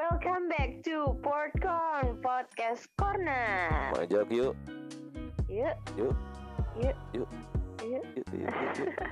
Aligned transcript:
Welcome 0.00 0.48
back 0.48 0.80
to 0.88 1.12
Portcon 1.20 2.24
Podcast 2.24 2.88
Corner. 2.96 3.68
Maju 3.92 4.24
yuk, 4.32 4.56
Yuk, 5.44 5.76
yuk, 6.00 6.16
yuk, 6.80 6.80
yuk, 6.80 6.96
yuk. 7.12 7.28
yuk, 7.84 8.00
yuk, 8.16 8.24
yuk, 8.32 8.48
yuk. 8.80 8.96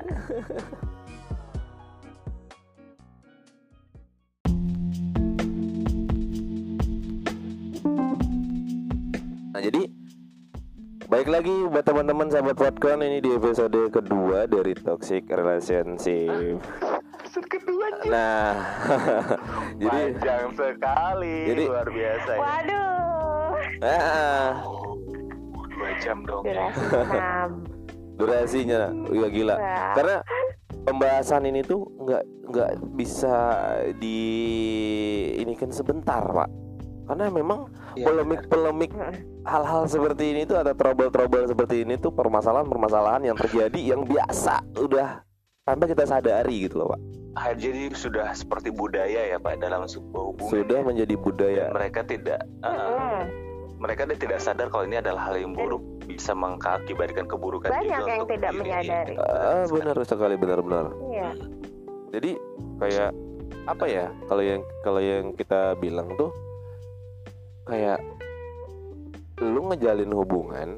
Nah 9.52 9.60
jadi 9.60 9.92
Baik 11.04 11.28
lagi 11.28 11.68
buat 11.68 11.84
teman-teman 11.84 12.32
sahabat 12.32 12.56
Podcon 12.56 13.04
ini 13.04 13.20
di 13.20 13.36
episode 13.36 13.92
kedua 13.92 14.48
dari 14.48 14.72
Toxic 14.72 15.28
Relationship. 15.28 16.64
Episode 17.38 17.54
kedua 17.54 17.86
nih. 17.94 18.10
Nah, 18.10 18.50
jadi 19.80 20.00
Panjang 20.10 20.46
sekali, 20.58 21.36
Jadi- 21.46 21.66
luar 21.70 21.86
biasa 21.86 22.30
ya. 22.34 22.40
Waduh, 22.42 23.52
ah, 23.86 24.50
Dua 25.70 25.90
jam 26.02 26.18
dong 26.26 26.42
ya. 26.42 26.66
durasi 26.74 27.62
durasinya 28.18 28.90
juga 29.06 29.28
gila. 29.30 29.54
Wah. 29.54 29.94
Karena 29.94 30.16
pembahasan 30.82 31.46
ini 31.46 31.62
tuh 31.62 31.86
nggak 32.02 32.24
nggak 32.50 32.70
bisa 32.98 33.34
di 33.94 34.18
ini 35.38 35.54
kan 35.54 35.70
sebentar 35.70 36.26
pak. 36.26 36.50
Karena 37.06 37.30
memang 37.30 37.70
Iya, 37.94 38.04
polemik-polemik 38.04 38.90
hal-hal 39.46 39.86
seperti 39.86 40.34
ini 40.34 40.42
tuh 40.42 40.58
ada 40.58 40.74
trouble-trouble 40.74 41.46
seperti 41.46 41.86
ini 41.86 41.94
tuh 41.96 42.10
permasalahan-permasalahan 42.10 43.30
yang 43.30 43.38
terjadi 43.38 43.94
yang 43.94 44.02
biasa 44.04 44.60
udah 44.76 45.22
tanpa 45.68 45.84
kita 45.84 46.04
sadari 46.08 46.64
gitu 46.64 46.80
loh 46.80 46.96
pak. 46.96 47.00
Jadi 47.54 47.94
sudah 47.94 48.34
seperti 48.34 48.74
budaya 48.74 49.30
ya 49.30 49.38
Pak 49.38 49.62
dalam 49.62 49.86
sebuah 49.86 50.34
hubungan. 50.34 50.50
Sudah 50.50 50.80
menjadi 50.82 51.14
budaya. 51.14 51.70
Dan 51.70 51.76
mereka 51.76 52.00
tidak 52.02 52.40
uh, 52.66 53.22
mereka 53.78 54.10
dia 54.10 54.18
tidak 54.18 54.42
sadar 54.42 54.66
kalau 54.74 54.90
ini 54.90 54.98
adalah 54.98 55.30
hal 55.30 55.38
yang 55.38 55.54
buruk 55.54 55.78
bisa 56.10 56.34
mengakibatkan 56.34 57.30
keburukan 57.30 57.70
Banyak 57.70 57.84
juga 57.86 58.10
yang 58.10 58.22
untuk 58.26 58.30
tidak 58.34 58.50
diri. 58.50 58.60
menyadari. 58.64 59.14
Ah, 59.22 59.64
benar 59.70 59.96
sekali 60.02 60.34
benar-benar. 60.34 60.86
Iya. 61.14 61.30
Jadi 62.10 62.30
kayak 62.82 63.10
apa 63.68 63.84
ya 63.86 64.06
kalau 64.26 64.42
yang 64.42 64.60
kalau 64.82 65.00
yang 65.04 65.24
kita 65.36 65.76
bilang 65.78 66.08
tuh 66.18 66.32
kayak 67.70 68.02
lu 69.38 69.70
ngejalin 69.70 70.10
hubungan. 70.10 70.68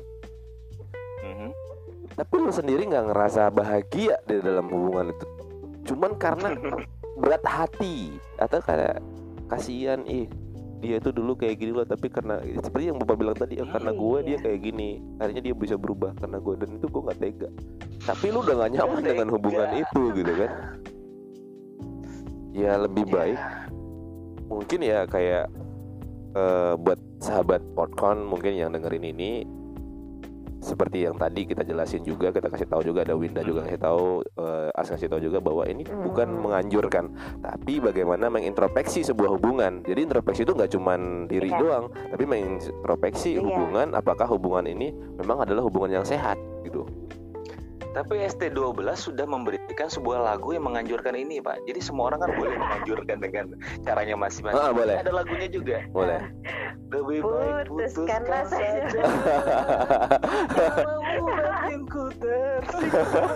Tapi 2.13 2.35
lu 2.37 2.51
sendiri 2.51 2.87
nggak 2.87 3.11
ngerasa 3.11 3.51
bahagia 3.51 4.19
di 4.25 4.39
dalam 4.39 4.67
hubungan 4.69 5.11
itu 5.11 5.27
cuman 5.87 6.15
karena 6.17 6.55
berat 7.17 7.45
hati 7.45 8.17
atau 8.37 8.61
kayak 8.61 9.01
kasihan 9.47 10.03
ih 10.05 10.29
dia 10.81 10.97
itu 10.97 11.13
dulu 11.13 11.37
kayak 11.37 11.61
gini 11.61 11.77
loh 11.77 11.85
tapi 11.85 12.09
karena 12.09 12.41
seperti 12.57 12.89
yang 12.89 12.97
bapak 12.97 13.17
bilang 13.21 13.37
tadi 13.37 13.61
ya 13.61 13.69
karena 13.69 13.93
gue 13.93 14.19
dia 14.25 14.31
Iya. 14.33 14.43
kayak 14.49 14.59
gini 14.65 14.89
akhirnya 15.21 15.43
dia 15.45 15.55
bisa 15.55 15.77
berubah 15.77 16.17
karena 16.17 16.41
gue 16.41 16.55
dan 16.57 16.69
itu 16.73 16.87
gue 16.89 17.03
nggak 17.05 17.19
tega 17.21 17.49
tapi 18.01 18.27
lu 18.33 18.41
udah 18.41 18.55
gak 18.65 18.71
nyaman 18.73 19.01
dengan 19.05 19.29
hubungan 19.29 19.69
itu 19.77 20.03
gitu 20.17 20.33
kan 20.33 20.51
ya 22.57 22.73
lebih 22.81 23.05
Ya. 23.07 23.13
baik 23.13 23.41
mungkin 24.49 24.79
ya 24.81 24.99
kayak 25.05 25.45
eh, 26.33 26.73
buat 26.81 26.99
sahabat 27.21 27.61
Podcon 27.77 28.25
mungkin 28.25 28.57
yang 28.57 28.73
dengerin 28.73 29.05
ini 29.05 29.45
seperti 30.61 31.03
yang 31.03 31.17
tadi 31.17 31.45
kita 31.45 31.65
jelasin 31.65 32.05
juga 32.05 32.31
kita 32.31 32.47
kasih 32.47 32.69
tahu 32.69 32.85
juga 32.85 33.01
ada 33.03 33.17
Winda 33.17 33.41
juga 33.41 33.65
kasih 33.65 33.81
tahu 33.81 34.05
eh, 34.23 34.69
As 34.73 34.87
kasih 34.87 35.09
tahu 35.09 35.21
juga 35.21 35.41
bahwa 35.41 35.65
ini 35.65 35.83
bukan 35.83 36.29
Hmm. 36.31 36.41
menganjurkan 36.41 37.05
tapi 37.41 37.81
bagaimana 37.81 38.29
mengintrospeksi 38.29 39.03
sebuah 39.03 39.35
hubungan 39.35 39.81
jadi 39.83 40.05
introspeksi 40.05 40.45
itu 40.45 40.53
nggak 40.53 40.71
cuman 40.71 41.01
diri 41.27 41.49
Iya. 41.49 41.59
doang 41.59 41.85
tapi 41.91 42.25
mengintrospeksi 42.25 43.35
Iya. 43.35 43.43
hubungan 43.43 43.89
apakah 43.93 44.29
hubungan 44.29 44.65
ini 44.65 44.93
memang 45.17 45.43
adalah 45.43 45.65
hubungan 45.65 45.91
yang 45.91 46.05
sehat 46.05 46.37
gitu 46.63 46.85
Tapi 47.91 48.23
ST12 48.23 48.87
sudah 48.95 49.27
memberikan 49.27 49.91
sebuah 49.91 50.23
lagu 50.23 50.55
yang 50.55 50.63
menganjurkan 50.67 51.19
ini, 51.19 51.43
Pak. 51.43 51.67
Jadi 51.67 51.81
semua 51.83 52.15
orang 52.15 52.23
kan 52.23 52.31
boleh 52.39 52.55
menganjurkan 52.55 53.19
dengan 53.19 53.45
caranya 53.83 54.15
masing-masing. 54.15 54.63
Ah, 54.63 54.71
boleh. 54.71 55.03
Ada 55.03 55.11
lagunya 55.11 55.51
juga. 55.51 55.83
boleh 55.91 56.23
Lebih 56.91 57.23
baik 57.23 57.71
Putuskanlah 57.71 58.43
putuskan 58.47 58.49
saja. 58.51 59.03
tersiksa. 62.21 63.23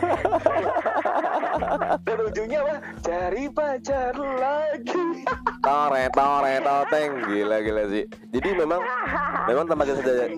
Dan 2.06 2.18
ujungnya 2.28 2.58
apa? 2.66 2.76
Cari 3.00 3.44
pacar 3.50 4.14
lagi. 4.16 5.24
tore 5.64 6.12
tore 6.12 6.60
toteng 6.60 7.24
gila 7.24 7.56
gila 7.64 7.88
sih 7.88 8.04
jadi 8.36 8.52
memang 8.52 8.84
memang 9.48 9.64
tanpa 9.64 9.88
kita 9.88 10.04
sadari 10.04 10.36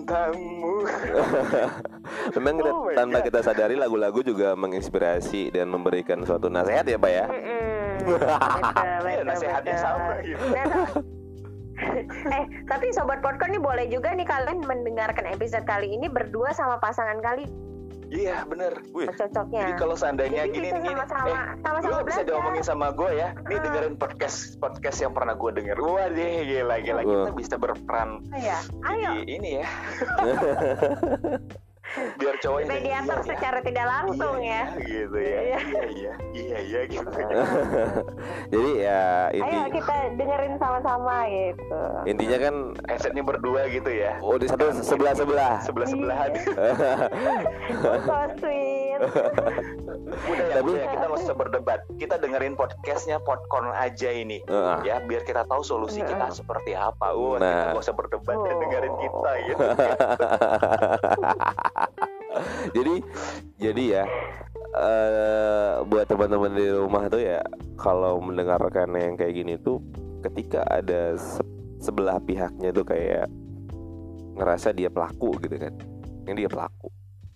memang 2.31 2.55
kita, 2.55 2.71
Oh 2.71 2.87
tanpa 2.95 3.19
kita 3.19 3.39
sadari 3.43 3.75
lagu-lagu 3.75 4.06
juga 4.17 4.53
menginspirasi 4.53 5.49
dan 5.49 5.65
memberikan 5.67 6.21
suatu 6.21 6.45
nasihat 6.47 6.83
ya 6.83 6.95
pak 6.95 7.09
ya. 7.09 7.25
Betul, 7.97 8.23
Iya, 8.23 9.01
betul, 9.01 9.23
nasihatnya 9.25 9.73
betul. 9.73 9.83
sama 9.83 10.13
gitu. 10.21 10.43
Nah, 10.47 10.65
eh 12.33 12.43
tapi 12.65 12.85
sobat 12.89 13.19
podcast 13.19 13.49
nih 13.49 13.59
boleh 13.59 13.85
juga 13.85 14.09
nih 14.09 14.23
kalian 14.23 14.61
mendengarkan 14.61 15.25
episode 15.27 15.63
kali 15.63 15.91
ini 15.91 16.07
berdua 16.07 16.51
sama 16.51 16.77
pasangan 16.77 17.17
kali 17.19 17.43
Iya, 18.07 18.47
bener. 18.47 18.71
Wih. 18.95 19.03
cocoknya. 19.11 19.67
Jadi 19.67 19.73
kalau 19.75 19.93
seandainya 19.93 20.47
Jadi 20.47 20.55
gini 20.55 20.67
gini, 20.71 20.89
sama-sama- 20.95 21.27
eh, 21.27 21.43
sama-sama 21.59 21.91
lu 21.91 22.03
bisa 22.07 22.21
diomongin 22.23 22.63
sama 22.63 22.87
gue 22.89 23.09
ya. 23.11 23.29
Nih 23.43 23.57
dengerin 23.59 23.95
podcast 23.99 24.55
podcast 24.57 24.97
yang 24.97 25.11
pernah 25.11 25.35
gue 25.35 25.51
denger. 25.51 25.75
Wah 25.75 26.07
deh, 26.07 26.33
gila 26.47 26.75
gila 26.79 27.01
kita 27.03 27.29
bisa 27.35 27.55
berperan 27.59 28.23
Iya, 28.31 28.57
ayo 28.87 29.09
di 29.11 29.19
ini 29.27 29.49
ya. 29.59 29.65
Biar 32.17 32.35
cowoknya 32.37 32.65
jadi, 32.67 32.75
mediator 32.77 32.93
iya, 33.13 33.17
iya. 33.17 33.27
secara 33.27 33.59
tidak 33.59 33.85
langsung 33.85 34.35
Iya, 34.37 34.51
ya. 34.51 34.63
gitu 34.83 35.17
ya. 35.17 35.39
Iya. 35.39 35.57
Iya 35.57 35.83
iya 35.87 36.13
iya 36.33 36.57
iya 36.59 36.81
gitu. 36.85 37.09
jadi 38.53 38.69
ya 38.77 39.01
inti 39.31 39.55
Ayo 39.55 39.63
kita 39.71 39.95
dengerin 40.13 40.53
sama-sama 40.57 41.15
gitu. 41.25 41.81
intinya 42.05 42.37
kan 42.39 42.55
Headsetnya 42.85 43.23
berdua 43.23 43.61
gitu 43.67 43.89
ya. 43.89 44.19
oh 44.19 44.35
di 44.35 44.45
satu 44.45 44.71
sebelah 44.77 45.13
sebelah 45.13 45.53
Sebelah 45.59 45.87
sebelahan. 45.87 46.29
Oh, 47.77 47.97
so 47.99 48.15
sweet. 48.39 48.99
Udah 50.27 50.45
ya, 50.45 50.55
Tapi- 50.55 50.71
udah 50.71 50.79
ya, 50.79 50.87
kita 50.89 51.05
nggak 51.05 51.19
usah 51.19 51.35
berdebat. 51.35 51.79
Kita 51.95 52.15
dengerin 52.17 52.53
podcastnya 52.53 53.17
Podcorn 53.19 53.73
aja 53.73 54.09
ini. 54.09 54.39
Heeh. 54.41 54.77
Ya, 54.83 54.99
biar 54.99 55.21
kita 55.21 55.43
tahu 55.43 55.61
solusi 55.61 55.99
kita 55.99 56.31
seperti 56.31 56.73
apa. 56.73 57.11
Kita 57.11 57.37
Nah. 57.37 57.63
nggak 57.71 57.81
usah 57.81 57.93
berdebat 57.93 58.37
dan 58.37 58.53
Oh. 58.53 58.59
dengerin 58.59 58.95
kita 58.97 59.31
gitu. 59.43 59.63
jadi 62.69 62.93
jadi 63.57 63.83
ya 63.83 64.03
eh 64.77 65.73
buat 65.83 66.05
teman-teman 66.05 66.53
di 66.53 66.67
rumah 66.69 67.07
tuh 67.07 67.19
ya 67.19 67.41
kalau 67.75 68.19
mendengarkan 68.19 68.93
yang 68.93 69.15
kayak 69.15 69.33
gini 69.35 69.57
tuh 69.57 69.81
ketika 70.21 70.61
ada 70.67 71.15
se- 71.15 71.45
sebelah 71.77 72.17
pihaknya 72.19 72.69
tuh 72.69 72.83
kayak 72.83 73.25
ngerasa 74.33 74.69
dia 74.69 74.85
pelaku 74.87 75.33
gitu 75.39 75.57
kan. 75.57 75.73
Yang 76.25 76.35
dia 76.37 76.49
pelaku. 76.51 76.87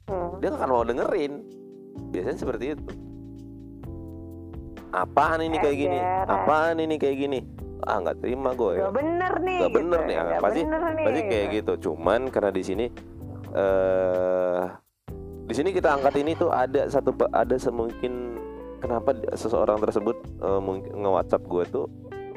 Hmm. 0.06 0.38
dia 0.38 0.47
nggak 0.50 0.59
akan 0.59 0.69
mau 0.69 0.84
dengerin. 0.84 1.34
Biasanya 2.12 2.38
seperti 2.38 2.66
itu. 2.74 2.84
Apaan 4.91 5.40
ini 5.40 5.56
kayak 5.56 5.78
gini? 5.78 6.00
Apaan 6.28 6.78
ini 6.78 6.96
kayak 7.00 7.18
gini? 7.18 7.40
Ah 7.81 7.97
nggak 7.97 8.22
terima 8.22 8.53
gue 8.53 8.78
Gak 8.78 8.94
bener 8.94 9.34
nih. 9.41 9.57
Nggak 9.57 9.74
bener 9.74 10.00
nih, 10.06 10.13
ah, 10.13 10.24
Nggak 10.28 10.41
pasti- 10.44 10.62
bener 10.62 10.81
nih, 10.84 11.06
Pasti 11.07 11.22
kayak 11.24 11.47
gitu. 11.51 11.74
Cuman 11.81 12.22
karena 12.28 12.51
di 12.51 12.62
sini 12.62 12.85
eh 13.56 14.63
di 15.47 15.53
sini 15.53 15.75
kita 15.75 16.00
angkat 16.00 16.16
ini 16.16 16.31
tuh 16.39 16.47
ada 16.47 16.88
satu 16.88 17.12
ada 17.35 17.59
semungkin 17.59 18.39
kenapa 18.79 19.12
seseorang 19.35 19.84
tersebut 19.84 20.16
eh, 20.39 20.62
mungkin 20.63 21.03
nge-WhatsApp 21.03 21.44
gue 21.45 21.63
tuh, 21.69 21.85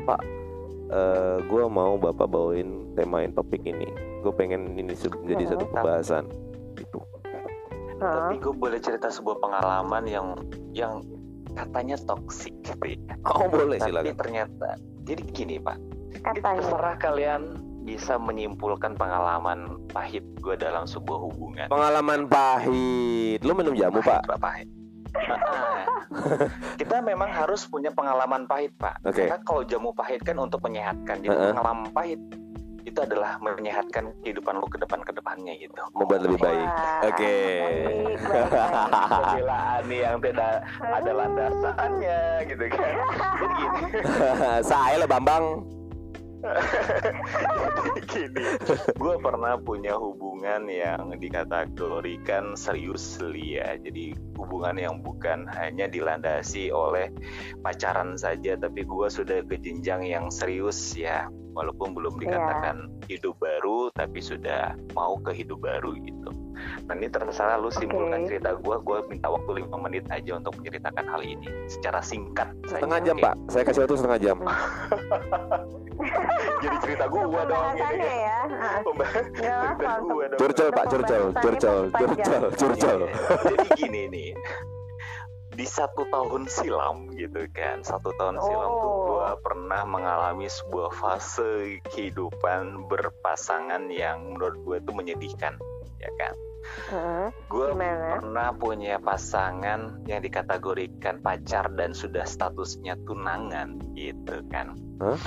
"Pak, 0.02 0.20
eh 0.91 1.38
gue 1.47 1.62
mau 1.70 1.94
Bapak 1.94 2.26
bawain 2.26 2.90
temain 2.99 3.31
topik 3.31 3.62
ini. 3.62 3.87
Gue 4.20 4.34
pengen 4.34 4.75
ini 4.75 4.93
jadi 4.99 5.44
satu 5.55 5.64
pembahasan." 5.70 6.26
Gitu. 6.75 6.99
Hah? 8.02 8.28
Tapi 8.28 8.43
gue 8.43 8.55
boleh 8.55 8.82
cerita 8.82 9.06
sebuah 9.06 9.38
pengalaman 9.38 10.05
yang 10.11 10.26
yang 10.75 11.00
katanya 11.55 11.94
toksik 12.02 12.52
gitu 12.66 12.99
ya. 12.99 13.14
Oh, 13.31 13.46
boleh 13.46 13.78
Tapi 13.78 13.88
silakan. 13.94 14.14
ternyata 14.19 14.69
jadi 15.06 15.22
gini 15.31 15.56
pak. 15.62 15.78
Katanya. 16.25 16.61
Terserah 16.61 16.96
kalian 16.99 17.40
bisa 17.84 18.16
menyimpulkan 18.16 18.96
pengalaman 18.96 19.76
pahit 19.92 20.25
gue 20.40 20.56
dalam 20.56 20.88
sebuah 20.88 21.19
hubungan. 21.20 21.66
Pengalaman 21.69 22.26
pahit. 22.26 23.44
Lu 23.44 23.52
minum 23.52 23.76
jamu, 23.76 24.00
Pak? 24.00 24.25
Pak 24.25 24.40
pahit. 24.40 24.69
Ah, 25.14 25.86
kita 26.81 26.98
memang 26.98 27.31
harus 27.31 27.62
punya 27.70 27.94
pengalaman 27.94 28.50
pahit 28.50 28.75
pak. 28.75 28.98
Oke. 29.06 29.31
Karena 29.31 29.38
kalau 29.46 29.62
jamu 29.62 29.94
pahit 29.94 30.20
kan 30.26 30.34
untuk 30.42 30.58
menyehatkan. 30.66 31.22
Jadi 31.22 31.31
Heeh. 31.31 31.54
pengalaman 31.54 31.86
pahit 31.94 32.19
itu 32.84 32.98
adalah 33.00 33.40
menyehatkan 33.40 34.12
kehidupan 34.20 34.60
lu 34.60 34.69
ke 34.69 34.76
depan 34.76 35.00
ke 35.00 35.12
depannya 35.16 35.56
gitu. 35.56 35.80
Membuat 35.96 36.20
lebih 36.28 36.38
baik. 36.42 36.69
Oke. 37.08 37.37
baik. 37.64 38.20
Pembelaan 39.08 39.82
nih 39.88 40.00
yang 40.04 40.16
tidak 40.20 40.54
ada 40.82 41.10
landasannya 41.14 42.20
gitu 42.44 42.64
kan. 42.69 42.94
Jadi 43.40 43.54
gini. 43.56 43.82
Saya 44.70 44.94
lah 45.00 45.08
Bambang. 45.08 45.64
gini 48.12 48.44
gue 48.94 49.14
pernah 49.20 49.56
punya 49.56 49.96
hubungan 49.96 50.69
yang 50.69 51.17
dikategorikan 51.17 52.52
serius 52.58 53.17
ya. 53.35 53.76
Jadi 53.81 54.12
hubungan 54.37 54.76
yang 54.76 55.00
bukan 55.00 55.49
hanya 55.56 55.88
dilandasi 55.88 56.69
oleh 56.69 57.08
pacaran 57.64 58.20
saja 58.20 58.61
tapi 58.61 58.85
gue 58.85 59.08
sudah 59.08 59.41
ke 59.49 59.56
jenjang 59.56 60.05
yang 60.05 60.29
serius 60.29 60.93
ya. 60.93 61.29
Walaupun 61.55 61.94
belum 61.94 62.19
dikatakan 62.19 62.76
yeah. 63.06 63.17
hidup 63.17 63.38
baru 63.38 63.88
tapi 63.94 64.19
sudah 64.19 64.75
mau 64.93 65.14
ke 65.23 65.31
hidup 65.32 65.62
baru 65.62 65.94
gitu 66.02 66.44
nah 66.84 66.92
ini 66.92 67.08
terserah 67.08 67.56
lu 67.56 67.72
simpulkan 67.72 68.28
okay. 68.28 68.36
cerita 68.36 68.60
gue 68.60 68.76
gue 68.76 68.98
minta 69.08 69.32
waktu 69.32 69.64
lima 69.64 69.81
menit 69.81 70.04
aja 70.12 70.36
untuk 70.36 70.52
menceritakan 70.60 71.04
hal 71.08 71.25
ini 71.25 71.48
secara 71.64 72.04
singkat. 72.04 72.52
Setengah 72.69 73.00
jam 73.00 73.16
okay. 73.16 73.25
pak. 73.25 73.34
Saya 73.48 73.62
kasih 73.64 73.81
waktu 73.88 73.96
setengah 73.96 74.20
jam. 74.20 74.36
Jadi 76.64 76.76
cerita 76.84 77.04
gue 77.08 77.25
dong 77.25 77.66
gitu 77.76 77.96
ya, 77.96 78.12
ya. 78.12 78.40
cerita 79.40 79.92
gue 80.04 80.25
dong. 80.28 80.38
Curcol 80.40 80.69
pak 80.76 80.84
curcol 80.92 81.25
curcol 81.40 81.82
curcol 81.92 82.42
curcol. 82.52 83.00
jadi 83.48 83.69
gini 83.80 84.02
nih. 84.12 84.30
Di 85.54 85.70
satu 85.70 86.02
tahun 86.10 86.50
silam 86.50 87.14
gitu 87.14 87.46
kan 87.54 87.78
satu 87.80 88.10
tahun 88.19 88.37
oh. 88.37 88.44
silam 88.44 88.70
tuh 88.75 88.92
gue 89.06 89.28
pernah 89.40 89.82
mengalami 89.87 90.50
sebuah 90.50 90.90
fase 90.98 91.78
kehidupan 91.94 92.90
berpasangan 92.90 93.87
yang 93.88 94.34
menurut 94.34 94.58
gue 94.66 94.76
itu 94.82 94.90
menyedihkan 94.90 95.54
ya 96.02 96.10
kan 96.20 96.34
uh, 96.93 97.29
gue 97.49 97.69
pernah 97.75 98.49
punya 98.55 98.99
pasangan 98.99 100.05
yang 100.05 100.21
dikategorikan 100.21 101.21
pacar 101.25 101.71
dan 101.75 101.94
sudah 101.94 102.26
statusnya 102.26 102.99
tunangan 103.06 103.79
gitu 103.94 104.43
kan. 104.50 104.75
Huh? 104.99 105.19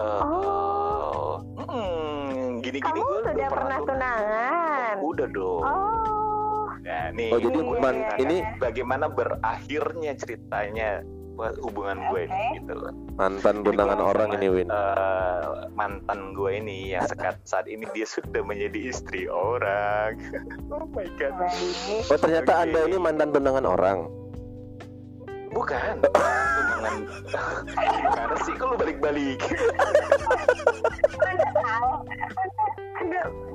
Uh, 0.00 0.24
oh, 0.24 1.30
mm, 1.68 2.64
gini-gini 2.64 3.00
gue 3.00 3.20
sudah 3.28 3.48
pernah 3.52 3.78
tunangan. 3.84 4.94
Udah 5.04 5.28
dong. 5.28 5.62
Oh. 5.62 6.02
Nah, 6.82 7.14
nih. 7.14 7.30
Oh, 7.30 7.38
jadi 7.38 7.58
hubungan 7.62 7.94
iya, 7.94 8.16
ini 8.18 8.36
bagaimana 8.58 9.06
berakhirnya 9.06 10.12
ceritanya 10.18 11.06
hubungan 11.62 11.98
gue 12.14 12.22
okay. 12.30 12.62
gitu 12.62 12.72
loh. 12.78 12.92
Mantan 13.18 13.66
tunangan 13.66 14.00
orang 14.00 14.28
ini 14.38 14.46
Win. 14.48 14.68
Uh, 14.70 15.66
mantan 15.74 16.36
gue 16.36 16.50
ini 16.62 16.94
yang 16.94 17.04
sekat 17.08 17.42
saat 17.42 17.66
ini 17.66 17.88
dia 17.90 18.06
sudah 18.06 18.42
menjadi 18.46 18.92
istri 18.92 19.26
orang. 19.26 20.18
oh 20.74 20.86
my 20.94 21.06
god. 21.18 21.34
Oh 22.10 22.18
ternyata 22.18 22.52
okay. 22.62 22.62
Anda 22.70 22.80
ini 22.86 22.96
mantan 23.02 23.28
tunangan 23.34 23.66
orang. 23.66 23.98
Bukan. 25.52 25.94
tunangan 26.56 26.96
gimana 27.76 28.34
sih 28.42 28.54
kalau 28.56 28.74
balik-balik? 28.74 29.40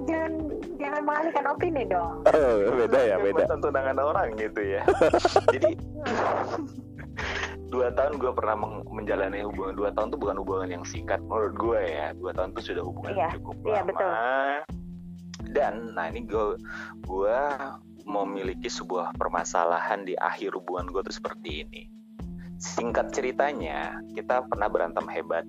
jangan 0.08 0.32
jangan 0.80 1.02
mengalihkan 1.04 1.46
opini 1.52 1.84
dong. 1.88 2.24
Oh, 2.24 2.56
beda 2.72 3.00
ya, 3.04 3.16
beda. 3.20 3.44
Tunangan 3.60 3.98
orang 4.00 4.28
gitu 4.40 4.62
ya. 4.64 4.82
Jadi 5.54 5.72
dua 7.68 7.92
tahun 7.92 8.16
gue 8.20 8.32
pernah 8.32 8.56
menjalani 8.88 9.44
hubungan 9.44 9.76
dua 9.76 9.90
tahun 9.92 10.16
tuh 10.16 10.20
bukan 10.20 10.38
hubungan 10.40 10.70
yang 10.80 10.84
singkat 10.88 11.20
menurut 11.28 11.54
gue 11.60 11.82
ya. 11.84 12.08
Dua 12.16 12.32
tahun 12.32 12.56
tuh 12.56 12.64
sudah 12.64 12.84
hubungan 12.84 13.14
iya, 13.16 13.30
cukup 13.36 13.56
iya, 13.68 13.82
lama. 13.84 13.90
betul. 13.92 14.12
dan 15.54 15.96
nah 15.96 16.12
ini 16.12 16.28
gue 16.28 16.60
gue 17.08 17.40
memiliki 18.08 18.68
sebuah 18.68 19.16
permasalahan 19.16 20.04
di 20.04 20.16
akhir 20.20 20.56
hubungan 20.56 20.88
gue 20.92 21.02
tuh 21.04 21.16
seperti 21.16 21.68
ini. 21.68 21.84
Singkat 22.58 23.14
ceritanya 23.14 24.02
kita 24.18 24.48
pernah 24.50 24.66
berantem 24.66 25.06
hebat 25.12 25.46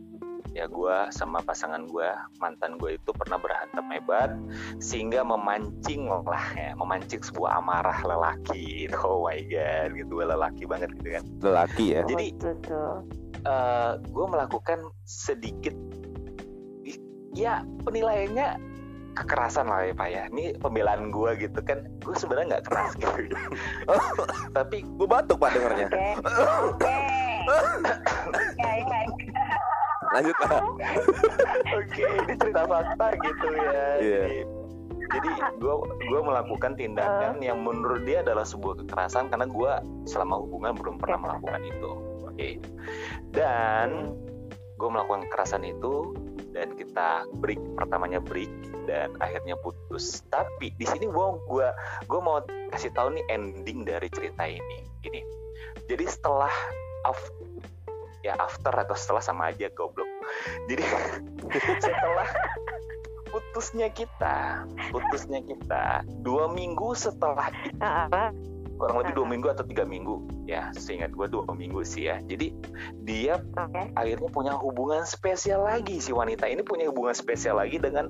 ya 0.57 0.65
gue 0.69 0.97
sama 1.13 1.45
pasangan 1.45 1.85
gue 1.89 2.09
mantan 2.41 2.81
gue 2.81 2.97
itu 2.97 3.11
pernah 3.13 3.37
berantem 3.37 3.85
hebat 3.93 4.33
sehingga 4.81 5.25
memancing 5.25 6.09
lah 6.09 6.45
ya 6.57 6.73
memancing 6.77 7.21
sebuah 7.21 7.61
amarah 7.61 8.01
lelaki 8.05 8.89
oh 9.05 9.27
my 9.27 9.41
god 9.49 9.91
gitu 9.97 10.13
lelaki 10.21 10.65
banget 10.65 10.91
gitu 11.01 11.09
kan. 11.19 11.25
Lelaki 11.41 11.85
ya? 11.97 12.01
Jadi 12.05 12.27
uh, 12.45 13.01
eh, 13.45 13.93
gue 14.01 14.27
melakukan 14.29 14.79
sedikit 15.05 15.75
ya 17.37 17.65
penilaiannya 17.85 18.61
kekerasan 19.17 19.67
lah 19.67 19.89
ya 19.89 19.95
pak 19.97 20.09
ya. 20.09 20.23
Ini 20.31 20.45
pembelaan 20.61 21.11
gue 21.11 21.31
gitu 21.41 21.61
kan. 21.65 21.89
Gue 22.05 22.15
sebenarnya 22.15 22.59
nggak 22.59 22.67
keras 22.69 22.93
gitu. 22.97 23.37
Tapi 24.57 24.85
gue 24.85 25.09
batuk 25.09 25.41
pak 25.41 25.57
dengarnya 25.57 25.89
oke 26.69 26.97
lanjut 30.15 30.37
pak 30.41 30.63
oke 31.77 32.05
ini 32.05 32.35
cerita 32.39 32.63
fakta 32.65 33.07
gitu 33.21 33.47
ya 33.53 33.73
yeah. 33.73 33.97
jadi 34.01 34.39
jadi 35.09 35.29
gue 35.57 35.75
gue 36.05 36.21
melakukan 36.21 36.73
tindakan 36.77 37.41
uh. 37.41 37.45
yang 37.45 37.59
menurut 37.65 38.05
dia 38.05 38.21
adalah 38.21 38.45
sebuah 38.45 38.85
kekerasan 38.85 39.33
karena 39.33 39.49
gue 39.49 39.73
selama 40.05 40.41
hubungan 40.45 40.77
belum 40.77 40.97
pernah 41.01 41.19
melakukan 41.29 41.63
itu 41.65 41.91
oke 42.25 42.35
okay. 42.37 42.61
dan 43.33 44.13
gue 44.79 44.89
melakukan 44.89 45.27
kekerasan 45.27 45.65
itu 45.67 46.15
dan 46.55 46.73
kita 46.75 47.29
break 47.43 47.61
pertamanya 47.77 48.23
break 48.23 48.51
dan 48.89 49.13
akhirnya 49.21 49.55
putus 49.61 50.25
tapi 50.33 50.73
di 50.81 50.87
sini 50.89 51.07
gue 51.07 51.27
gua 51.45 51.77
gue 52.09 52.21
mau 52.21 52.41
kasih 52.73 52.89
tahu 52.97 53.15
nih 53.15 53.25
ending 53.29 53.85
dari 53.85 54.09
cerita 54.09 54.49
ini 54.49 54.87
gini 55.05 55.21
jadi 55.87 56.05
setelah 56.09 56.53
ya 58.27 58.35
after 58.39 58.75
atau 58.75 58.97
setelah 58.99 59.23
sama 59.23 59.51
aja 59.51 59.71
goblok. 59.73 60.09
Jadi 60.67 60.83
setelah 61.85 62.29
putusnya 63.29 63.93
kita 63.93 64.65
putusnya 64.89 65.45
kita 65.45 66.03
dua 66.25 66.49
minggu 66.49 66.97
setelah 66.97 67.53
itu 67.69 67.85
kurang 68.79 69.03
lebih 69.03 69.15
dua 69.19 69.27
minggu 69.27 69.49
atau 69.51 69.65
tiga 69.67 69.83
minggu. 69.83 70.23
Ya 70.47 70.71
seingat 70.79 71.11
gue 71.13 71.27
dua 71.27 71.51
minggu 71.51 71.83
sih 71.83 72.07
ya. 72.07 72.23
Jadi 72.23 72.55
dia 73.03 73.43
okay. 73.59 73.91
akhirnya 73.99 74.31
punya 74.31 74.55
hubungan 74.55 75.03
spesial 75.03 75.67
lagi 75.67 75.99
si 75.99 76.15
wanita 76.15 76.47
ini 76.47 76.63
punya 76.63 76.87
hubungan 76.89 77.13
spesial 77.13 77.59
lagi 77.59 77.83
dengan 77.83 78.09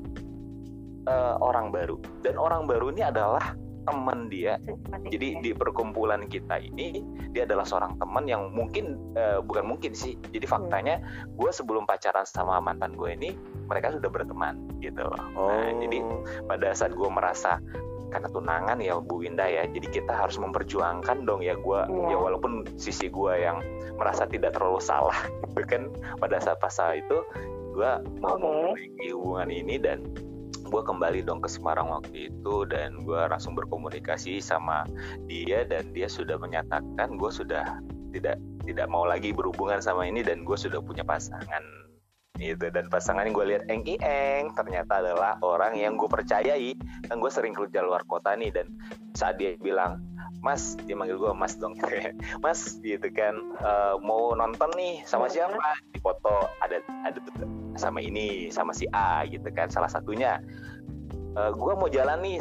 uh, 1.09 1.41
orang 1.41 1.73
baru. 1.73 1.97
Dan 2.21 2.37
orang 2.37 2.69
baru 2.69 2.93
ini 2.93 3.03
adalah 3.03 3.57
teman 3.89 4.29
dia. 4.29 4.61
Jadi 5.09 5.41
di 5.41 5.51
perkumpulan 5.57 6.29
kita 6.29 6.61
ini 6.61 7.01
dia 7.33 7.49
adalah 7.49 7.65
seorang 7.65 7.97
teman 7.97 8.29
yang 8.29 8.53
mungkin 8.53 9.01
uh, 9.17 9.41
bukan 9.41 9.65
mungkin 9.65 9.97
sih. 9.97 10.21
Jadi 10.29 10.45
hmm. 10.45 10.53
faktanya 10.53 11.01
gue 11.33 11.51
sebelum 11.51 11.89
pacaran 11.89 12.29
sama 12.29 12.61
mantan 12.61 12.93
gue 12.93 13.17
ini 13.17 13.33
mereka 13.65 13.97
sudah 13.97 14.13
berteman 14.13 14.61
gitu 14.85 15.01
loh. 15.01 15.23
Oh. 15.33 15.49
Nah, 15.49 15.73
jadi 15.81 15.99
pada 16.45 16.69
saat 16.77 16.93
gue 16.93 17.09
merasa 17.09 17.57
karena 18.09 18.29
tunangan 18.33 18.79
ya 18.81 18.97
Bu 19.05 19.21
Winda 19.21 19.45
ya 19.45 19.69
jadi 19.69 20.01
kita 20.01 20.13
harus 20.17 20.41
memperjuangkan 20.41 21.29
dong 21.29 21.45
ya 21.45 21.53
gue 21.53 21.81
yeah. 21.93 22.09
ya 22.09 22.17
walaupun 22.17 22.65
sisi 22.81 23.13
gue 23.13 23.33
yang 23.37 23.61
merasa 24.01 24.25
tidak 24.25 24.57
terlalu 24.57 24.81
salah 24.81 25.17
gitu 25.45 25.63
kan 25.69 25.93
pada 26.17 26.41
saat 26.41 26.57
pasal 26.57 26.97
itu 26.97 27.21
gue 27.77 27.91
mau 28.19 28.35
okay. 28.35 28.43
memperbaiki 28.43 29.07
hubungan 29.13 29.49
ini 29.53 29.75
dan 29.77 29.99
gue 30.69 30.83
kembali 30.85 31.25
dong 31.25 31.41
ke 31.41 31.49
Semarang 31.49 31.89
waktu 31.89 32.33
itu 32.33 32.69
dan 32.69 33.03
gue 33.03 33.21
langsung 33.29 33.57
berkomunikasi 33.57 34.39
sama 34.39 34.85
dia 35.27 35.65
dan 35.65 35.91
dia 35.97 36.07
sudah 36.07 36.37
menyatakan 36.37 37.17
gue 37.17 37.31
sudah 37.33 37.81
tidak 38.13 38.37
tidak 38.69 38.87
mau 38.93 39.09
lagi 39.09 39.33
berhubungan 39.33 39.81
sama 39.81 40.05
ini 40.05 40.21
dan 40.21 40.45
gue 40.45 40.57
sudah 40.57 40.81
punya 40.85 41.05
pasangan. 41.05 41.65
Itu 42.39 42.71
dan 42.71 42.87
pasangan 42.87 43.27
gue 43.35 43.45
lihat 43.51 43.67
eng 43.67 43.83
eng 43.83 44.55
ternyata 44.55 45.03
adalah 45.03 45.35
orang 45.43 45.75
yang 45.75 45.99
gue 45.99 46.07
percayai. 46.07 46.77
Dan 47.09 47.19
gue 47.19 47.31
sering 47.33 47.57
kerja 47.57 47.83
luar 47.83 48.07
kota 48.07 48.37
nih 48.37 48.53
dan 48.55 48.71
saat 49.17 49.41
dia 49.41 49.57
bilang 49.59 49.99
Mas 50.39 50.79
dia 50.87 50.95
manggil 50.95 51.19
gue 51.19 51.33
Mas 51.35 51.59
dong. 51.59 51.75
Mas 52.45 52.79
gitu 52.81 53.09
kan. 53.11 53.35
Uh, 53.59 53.99
mau 54.03 54.33
nonton 54.39 54.71
nih 54.79 55.03
sama 55.05 55.27
iya. 55.31 55.47
siapa? 55.49 55.69
Di 55.91 55.99
foto 55.99 56.49
ada 56.63 56.79
ada 57.07 57.19
sama 57.79 58.03
ini 58.03 58.51
sama 58.51 58.71
si 58.75 58.87
A 58.95 59.27
gitu 59.27 59.47
kan. 59.51 59.71
Salah 59.71 59.91
satunya. 59.91 60.39
Uh, 61.35 61.51
eh, 61.51 61.53
gue 61.55 61.73
mau 61.75 61.91
jalan 61.91 62.19
nih 62.23 62.39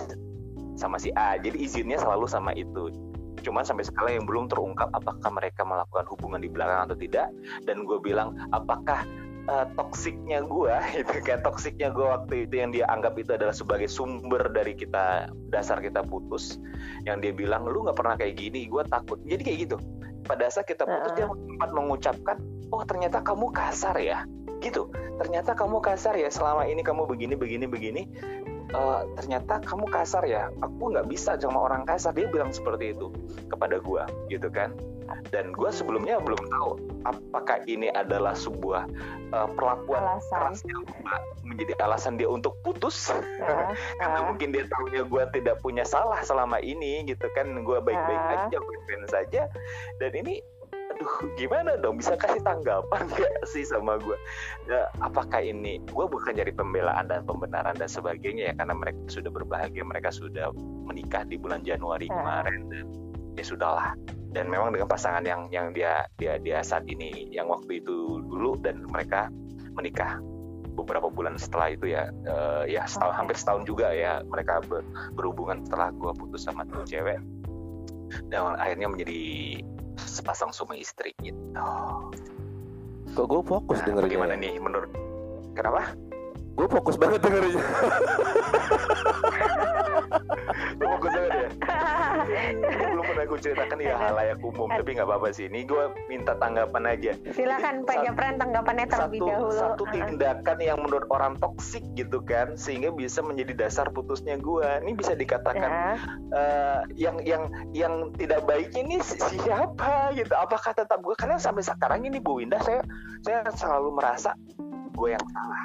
sama 0.77 1.01
si 1.01 1.09
A. 1.17 1.37
Jadi 1.41 1.57
izinnya 1.61 1.97
selalu 1.97 2.25
sama 2.29 2.53
itu. 2.53 2.93
Cuman 3.41 3.65
sampai 3.65 3.85
sekarang 3.85 4.21
yang 4.21 4.25
belum 4.25 4.45
terungkap 4.49 4.89
apakah 4.93 5.29
mereka 5.29 5.61
melakukan 5.61 6.05
hubungan 6.09 6.41
di 6.41 6.49
belakang 6.49 6.89
atau 6.89 6.97
tidak. 6.97 7.29
Dan 7.65 7.85
gue 7.85 7.97
bilang 8.01 8.37
apakah 8.53 9.05
uh, 9.47 9.65
toksiknya 9.73 10.43
gue 10.45 10.75
itu 11.01 11.17
kan. 11.23 11.39
Toksiknya 11.41 11.89
gue 11.91 12.05
waktu 12.05 12.33
itu 12.47 12.55
yang 12.59 12.71
dia 12.75 12.85
anggap 12.91 13.17
itu 13.17 13.33
adalah 13.33 13.55
sebagai 13.55 13.89
sumber 13.89 14.51
dari 14.51 14.75
kita 14.77 15.31
dasar 15.49 15.79
kita 15.81 16.03
putus. 16.03 16.59
Yang 17.07 17.17
dia 17.23 17.33
bilang 17.33 17.65
lu 17.65 17.87
nggak 17.87 17.97
pernah 17.97 18.15
kayak 18.19 18.37
gini 18.37 18.67
gue 18.67 18.83
takut. 18.87 19.17
Jadi 19.25 19.41
kayak 19.41 19.59
gitu. 19.67 19.77
Pada 20.27 20.51
saat 20.51 20.67
kita 20.67 20.83
putus 20.83 21.11
uh 21.11 21.11
-uh. 21.11 21.17
dia 21.17 21.25
sempat 21.31 21.69
mengucapkan 21.71 22.37
oh 22.69 22.83
ternyata 22.83 23.23
kamu 23.23 23.49
kasar 23.55 23.95
ya. 23.97 24.27
Gitu. 24.59 24.91
Ternyata 25.17 25.55
kamu 25.57 25.81
kasar 25.81 26.13
ya 26.19 26.29
selama 26.29 26.67
ini 26.67 26.83
kamu 26.83 27.07
begini 27.09 27.33
begini 27.33 27.65
begini 27.65 28.01
uh, 28.73 29.07
ternyata 29.19 29.61
kamu 29.63 29.85
kasar 29.91 30.23
ya 30.27 30.49
aku 30.59 30.91
nggak 30.91 31.07
bisa 31.07 31.39
sama 31.39 31.59
orang 31.67 31.83
kasar 31.87 32.11
dia 32.11 32.27
bilang 32.27 32.51
seperti 32.51 32.95
itu 32.95 33.11
kepada 33.47 33.79
gua 33.79 34.07
gitu 34.27 34.47
kan 34.51 34.75
dan 35.31 35.55
gue 35.55 35.69
sebelumnya 35.71 36.19
belum 36.19 36.39
tahu 36.51 36.71
apakah 37.07 37.63
ini 37.67 37.87
adalah 37.95 38.35
sebuah 38.35 38.87
uh, 39.31 39.47
perlakuan 39.55 40.03
alasan. 40.03 40.51
keras 40.51 40.59
yang 40.67 40.83
menjadi 41.47 41.73
alasan 41.79 42.19
dia 42.19 42.27
untuk 42.27 42.59
putus 42.63 43.11
Ya, 43.39 43.71
karena 44.03 44.19
ah. 44.19 44.25
mungkin 44.27 44.51
dia 44.51 44.67
tahunya 44.67 45.07
gue 45.07 45.23
tidak 45.31 45.63
punya 45.63 45.87
salah 45.87 46.19
selama 46.23 46.59
ini 46.59 47.07
gitu 47.07 47.27
kan 47.31 47.47
gue 47.55 47.77
baik-baik 47.79 48.23
Ah. 48.27 48.51
aja 48.51 48.57
baik 48.59 48.83
saja 49.07 49.41
dan 50.03 50.11
ini 50.11 50.43
aduh 50.97 51.29
gimana 51.37 51.77
dong 51.77 52.01
bisa 52.01 52.17
kasih 52.17 52.41
tanggapan 52.41 53.05
gak 53.13 53.45
sih 53.45 53.61
sama 53.61 54.01
gue 54.01 54.17
ya, 54.65 54.89
apakah 55.05 55.45
ini 55.45 55.77
gue 55.85 56.05
bukan 56.09 56.33
cari 56.33 56.49
pembelaan 56.49 57.05
dan 57.05 57.21
pembenaran 57.21 57.77
dan 57.77 57.85
sebagainya 57.85 58.49
ya 58.49 58.53
karena 58.57 58.73
mereka 58.73 58.97
sudah 59.05 59.29
berbahagia 59.29 59.85
mereka 59.85 60.09
sudah 60.09 60.49
menikah 60.89 61.21
di 61.29 61.37
bulan 61.37 61.61
Januari 61.61 62.09
Ah. 62.09 62.17
kemarin 62.17 62.65
dan 62.73 62.85
ya 63.37 63.43
sudahlah 63.45 63.93
dan 64.33 64.49
memang 64.49 64.73
dengan 64.73 64.89
pasangan 64.89 65.21
yang 65.21 65.45
yang 65.53 65.69
dia 65.69 66.09
dia 66.17 66.41
dia 66.41 66.65
saat 66.65 66.89
ini 66.89 67.29
yang 67.29 67.45
waktu 67.45 67.77
itu 67.77 68.25
dulu 68.25 68.57
dan 68.57 68.81
mereka 68.89 69.29
menikah 69.77 70.17
beberapa 70.73 71.09
bulan 71.13 71.37
setelah 71.37 71.73
itu 71.73 71.93
ya 71.93 72.09
eh, 72.25 72.73
ya 72.73 72.89
setahun 72.89 73.13
Oke. 73.13 73.19
hampir 73.21 73.35
setahun 73.37 73.63
juga 73.69 73.93
ya 73.93 74.25
mereka 74.25 74.65
ber- 74.65 74.85
berhubungan 75.13 75.61
setelah 75.61 75.93
gue 75.93 76.11
putus 76.17 76.49
sama 76.49 76.65
tuh 76.69 76.81
cewek 76.89 77.21
dan 78.33 78.57
akhirnya 78.57 78.89
menjadi 78.89 79.21
sepasang 79.99 80.51
suami 80.51 80.79
istri 80.79 81.13
gitu. 81.17 81.37
Kok 83.09 83.25
gue 83.25 83.41
fokus 83.43 83.81
Nah, 83.81 83.85
dengerinnya? 83.87 84.05
bagaimana 84.13 84.33
ya? 84.35 84.41
nih 84.43 84.53
menurut 84.59 84.91
kenapa? 85.53 85.95
Gue 86.57 86.67
fokus 86.67 86.97
banget 86.97 87.21
dengerinnya. 87.21 87.61
Fokus 90.77 91.11
banget 91.11 91.31
ya? 91.35 91.49
Ini 92.27 92.85
belum 92.89 93.05
pernah 93.05 93.25
gue 93.25 93.39
ceritakan 93.39 93.77
ya 93.77 93.95
hal 93.95 94.13
layak 94.15 94.39
umum 94.41 94.67
tapi 94.67 94.89
nggak 94.91 95.05
apa-apa 95.05 95.29
sih. 95.29 95.45
Ini 95.45 95.63
gue 95.63 95.83
minta 96.07 96.33
tanggapan 96.35 96.83
aja. 96.87 97.11
Silakan 97.29 97.85
Pak 97.85 97.97
Japran 98.01 98.35
tanggapannya 98.37 98.85
terlebih 98.87 99.19
satu 99.19 99.29
dahulu. 99.29 99.53
satu 99.53 99.83
tindakan 99.87 100.57
yang 100.57 100.77
menurut 100.79 101.07
orang 101.09 101.33
toksik 101.37 101.83
gitu 101.93 102.19
kan 102.21 102.57
sehingga 102.57 102.89
bisa 102.89 103.21
menjadi 103.21 103.67
dasar 103.67 103.89
putusnya 103.89 104.37
gua 104.37 104.81
ini 104.81 104.93
bisa 104.93 105.13
dikatakan 105.13 105.69
Ya. 105.69 105.93
eh, 106.31 106.79
yang 106.95 107.17
yang 107.21 107.43
yang 107.71 107.93
tidak 108.15 108.45
baik 108.45 108.71
ini 108.73 108.97
si- 109.01 109.19
siapa 109.19 110.13
gitu 110.13 110.31
apakah 110.31 110.71
tetap 110.71 111.01
gue 111.01 111.13
karena 111.13 111.35
sampai 111.35 111.61
sekarang 111.61 112.01
ini 112.01 112.17
Bu 112.17 112.39
Winda 112.39 112.57
saya 112.61 112.81
saya 113.21 113.43
selalu 113.51 113.89
merasa 113.93 114.31
gue 114.93 115.09
yang 115.09 115.25
salah 115.27 115.61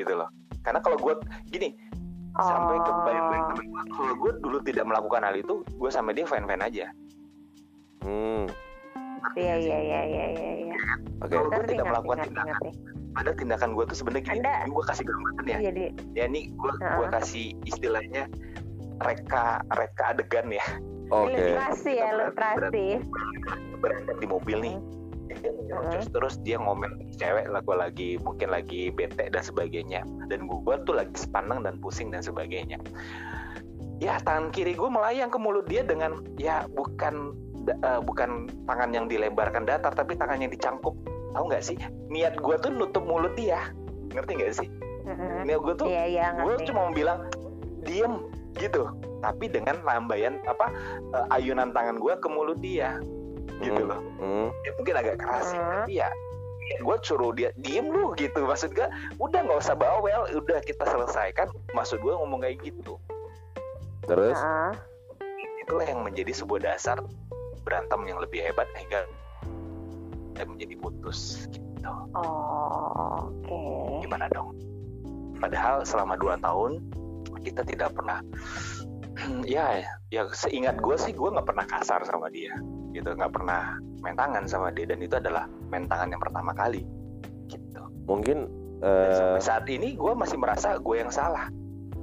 gitu 0.00 0.12
loh 0.14 0.28
karena 0.60 0.78
kalau 0.78 0.96
gue 0.96 1.14
gini 1.46 1.76
sampai 2.32 2.76
ke 2.78 2.90
Oh. 2.90 3.02
baik-baik 3.02 3.44
temen 3.50 3.66
gue 3.68 3.82
kalau 3.90 4.14
gue 4.16 4.30
dulu 4.38 4.58
tidak 4.60 4.84
melakukan 4.84 5.20
hal 5.20 5.34
itu 5.34 5.54
gue 5.66 5.90
sama 5.90 6.10
dia 6.10 6.24
fan 6.24 6.44
fan 6.44 6.60
aja 6.60 6.88
Hmm, 8.00 8.48
Iya 9.36 9.54
iya 9.54 9.78
iya 9.78 10.00
iya 10.02 10.26
iya. 10.30 10.50
iya. 10.64 10.76
oke. 11.18 11.28
Kalau 11.28 11.52
gue 11.52 11.64
tidak 11.68 11.84
melakukan 11.86 12.16
ngerti, 12.18 12.28
tindakan 12.30 12.48
ngerti. 12.48 12.70
ada 13.12 13.30
tindakan 13.34 13.68
gue 13.70 13.84
tuh 13.84 13.96
sebenarnya 13.98 14.24
gini 14.24 14.38
Anda- 14.40 14.64
gue 14.66 14.84
kasih 14.86 15.04
gambaran 15.04 15.44
ya 15.44 15.58
Jadi 15.60 15.84
ya 16.14 16.24
ini 16.24 16.40
gue 16.50 16.72
gue 16.72 17.06
kasih 17.10 17.46
istilahnya 17.64 18.22
reka 18.98 19.44
reka 19.68 20.04
adegan 20.08 20.48
ya 20.48 20.64
Oke. 21.10 21.34
ilustrasi 21.34 21.92
ya 21.92 22.06
ilustrasi. 22.10 22.84
berantem 23.76 24.16
di 24.16 24.26
mobil 24.26 24.58
nih 24.62 24.76
dia 25.40 25.52
nyerocos 25.52 26.06
terus 26.12 26.34
dia 26.44 26.56
ngomel 26.60 26.92
cewek 27.16 27.48
lah 27.48 27.60
gue 27.64 27.76
lagi 27.76 28.08
mungkin 28.20 28.48
lagi 28.52 28.92
bete 28.92 29.32
dan 29.32 29.42
sebagainya. 29.42 30.04
Dan 30.28 30.46
gue 30.46 30.74
tuh 30.84 30.94
lagi 30.96 31.16
sepaneng 31.16 31.64
dan 31.64 31.80
pusing 31.80 32.12
dan 32.12 32.20
sebagainya. 32.20 32.78
Ya 34.00 34.16
tangan 34.24 34.48
kiri 34.52 34.72
gue 34.72 34.88
melayang 34.88 35.28
ke 35.28 35.36
mulut 35.36 35.68
dia 35.68 35.84
dengan 35.84 36.24
ya 36.40 36.64
bukan 36.72 37.36
eh, 37.68 38.00
bukan 38.00 38.48
tangan 38.64 38.90
yang 38.96 39.06
dilebarkan 39.08 39.68
datar 39.68 39.92
tapi 39.92 40.16
tangan 40.16 40.40
yang 40.40 40.52
dicangkup. 40.52 40.96
Tahu 41.36 41.44
nggak 41.48 41.64
sih? 41.64 41.76
Niat 42.08 42.40
gue 42.40 42.56
tuh 42.60 42.72
nutup 42.72 43.04
mulut 43.04 43.36
dia. 43.36 43.72
Ngerti 44.12 44.32
nggak 44.36 44.54
sih? 44.56 44.68
Mm-mm. 45.00 45.48
niat 45.48 45.60
gue 45.64 45.74
tuh 45.80 45.86
Iya 45.88 46.04
iya 46.06 46.26
gue 46.44 46.54
cuma 46.68 46.88
mau 46.88 46.92
bilang 46.92 47.24
diem 47.84 48.24
gitu. 48.56 48.88
Tapi 49.20 49.52
dengan 49.52 49.84
lambaian 49.84 50.40
apa 50.48 50.72
eh, 51.12 51.36
ayunan 51.36 51.72
tangan 51.76 52.00
gue 52.00 52.14
ke 52.16 52.28
mulut 52.28 52.56
dia 52.64 53.00
gitu 53.60 53.80
Hmm. 53.80 53.90
loh. 53.92 54.00
Hmm, 54.18 54.48
ya 54.64 54.70
mungkin 54.74 54.94
agak 54.96 55.16
keras 55.16 55.44
sih 55.48 55.58
Hmm. 55.58 55.70
tapi 55.84 55.92
ya 55.96 56.08
gue 56.70 56.96
suruh 57.02 57.32
dia 57.34 57.50
diem 57.58 57.86
lu 57.86 58.14
gitu. 58.14 58.46
Maksud 58.46 58.72
gue 58.72 58.86
udah 59.18 59.40
nggak 59.42 59.58
usah 59.58 59.74
bawel 59.74 60.26
udah 60.32 60.58
kita 60.62 60.86
selesaikan. 60.86 61.50
Maksud 61.72 61.98
gue 61.98 62.12
ngomong 62.14 62.40
kayak 62.40 62.62
gitu. 62.62 62.96
Terus? 64.06 64.38
Itulah 65.60 65.86
yang 65.86 66.00
menjadi 66.02 66.32
sebuah 66.32 66.60
dasar 66.64 66.98
berantem 67.62 68.00
yang 68.06 68.18
lebih 68.18 68.40
hebat 68.40 68.66
hingga 68.74 69.04
dan 70.34 70.46
menjadi 70.48 70.74
putus 70.78 71.46
gitu. 71.50 71.90
Oh, 72.16 73.28
Oke. 73.28 74.06
gimana 74.06 74.26
dong? 74.30 74.56
Padahal 75.36 75.82
selama 75.82 76.16
dua 76.16 76.36
tahun 76.36 76.80
kita 77.40 77.64
tidak 77.64 77.96
pernah 77.96 78.20
ya 79.48 79.80
ya 80.08 80.22
seingat 80.30 80.76
gue 80.76 80.96
sih 80.96 81.12
gue 81.12 81.28
nggak 81.28 81.48
pernah 81.48 81.64
kasar 81.64 82.04
sama 82.04 82.28
dia 82.28 82.52
gitu 82.90 83.10
nggak 83.14 83.32
pernah 83.32 83.78
main 84.00 84.16
tangan 84.16 84.44
sama 84.48 84.72
dia 84.72 84.88
dan 84.88 84.98
itu 85.04 85.14
adalah 85.16 85.46
main 85.68 85.86
tangan 85.86 86.10
yang 86.10 86.22
pertama 86.22 86.52
kali 86.56 86.82
gitu. 87.50 87.82
Mungkin 88.08 88.48
Dan 88.80 89.10
eh, 89.12 89.16
sampai 89.16 89.42
saat 89.42 89.64
ini 89.68 89.94
gue 89.94 90.12
masih 90.16 90.40
merasa 90.40 90.80
gue 90.80 90.96
yang 90.96 91.12
salah. 91.12 91.52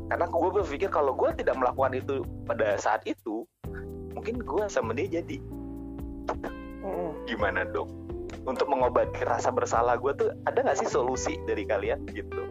Karena 0.07 0.23
gue 0.29 0.49
berpikir 0.63 0.87
kalau 0.87 1.11
gue 1.17 1.35
tidak 1.35 1.59
melakukan 1.59 1.99
itu 1.99 2.23
pada 2.47 2.79
saat 2.79 3.03
itu 3.03 3.43
mungkin 4.15 4.39
gue 4.39 4.63
sama 4.71 4.95
dia 4.95 5.21
jadi. 5.21 5.37
Mm-mm. 6.83 7.11
gimana 7.27 7.67
dong? 7.67 7.91
Untuk 8.47 8.71
mengobati 8.71 9.27
rasa 9.27 9.51
bersalah 9.51 9.99
gue 9.99 10.11
tuh 10.15 10.29
ada 10.47 10.63
nggak 10.63 10.79
sih 10.79 10.87
solusi 10.87 11.35
dari 11.43 11.67
kalian 11.67 12.07
gitu? 12.15 12.47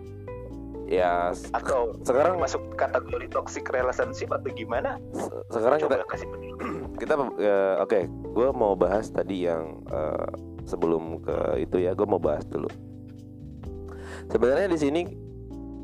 Ya 0.87 1.35
atau 1.51 1.99
sekarang 2.07 2.39
masuk 2.39 2.63
kategori 2.79 3.27
toxic 3.33 3.67
relationship 3.73 4.31
atau 4.31 4.47
gimana? 4.55 5.01
Se- 5.17 5.43
sekarang 5.51 5.83
kita 5.83 5.99
coba 5.99 6.07
kasih 6.13 6.27
penjelasan. 6.31 6.75
kita 7.03 7.15
eh, 7.43 7.75
oke 7.83 8.01
gue 8.37 8.49
mau 8.53 8.77
bahas 8.77 9.09
tadi 9.09 9.49
yang 9.49 9.81
eh, 9.89 10.29
sebelum 10.69 11.25
ke 11.25 11.65
itu 11.65 11.81
ya 11.81 11.97
gue 11.97 12.05
mau 12.05 12.21
bahas 12.21 12.45
dulu. 12.45 12.69
Sebenarnya 14.29 14.69
di 14.69 14.77
sini 14.79 15.03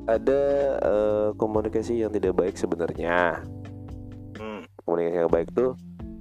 ada 0.04 0.42
eh, 0.84 1.28
komunikasi 1.40 2.04
yang 2.04 2.12
tidak 2.12 2.36
baik 2.36 2.60
sebenarnya. 2.60 3.40
Hmm, 4.36 4.68
komunikasi 4.84 5.16
yang 5.24 5.32
baik 5.32 5.48
tuh 5.56 5.72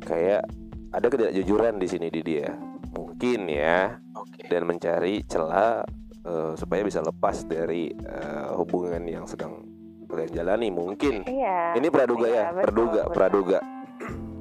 kayak 0.08 0.48
ada 0.96 1.08
ketidakjujuran 1.12 1.76
di 1.84 1.88
sini 1.92 2.08
di 2.08 2.22
dia. 2.24 2.56
Mungkin 2.96 3.52
ya. 3.52 4.00
Oke. 4.16 4.48
Dan 4.48 4.72
mencari 4.72 5.28
celah 5.28 5.84
eh, 6.24 6.52
supaya 6.56 6.80
bisa 6.88 7.04
lepas 7.04 7.44
dari 7.44 7.92
eh, 7.92 8.48
hubungan 8.56 9.04
yang 9.04 9.28
sedang 9.28 9.68
kalian 10.08 10.32
jalani 10.32 10.68
mungkin. 10.68 11.24
Iya. 11.24 11.80
ini 11.80 11.88
praduga 11.88 12.28
Iya, 12.28 12.36
ya 12.36 12.46
betul, 12.52 12.60
praduga 12.68 13.02
betul. 13.08 13.16
praduga 13.16 13.60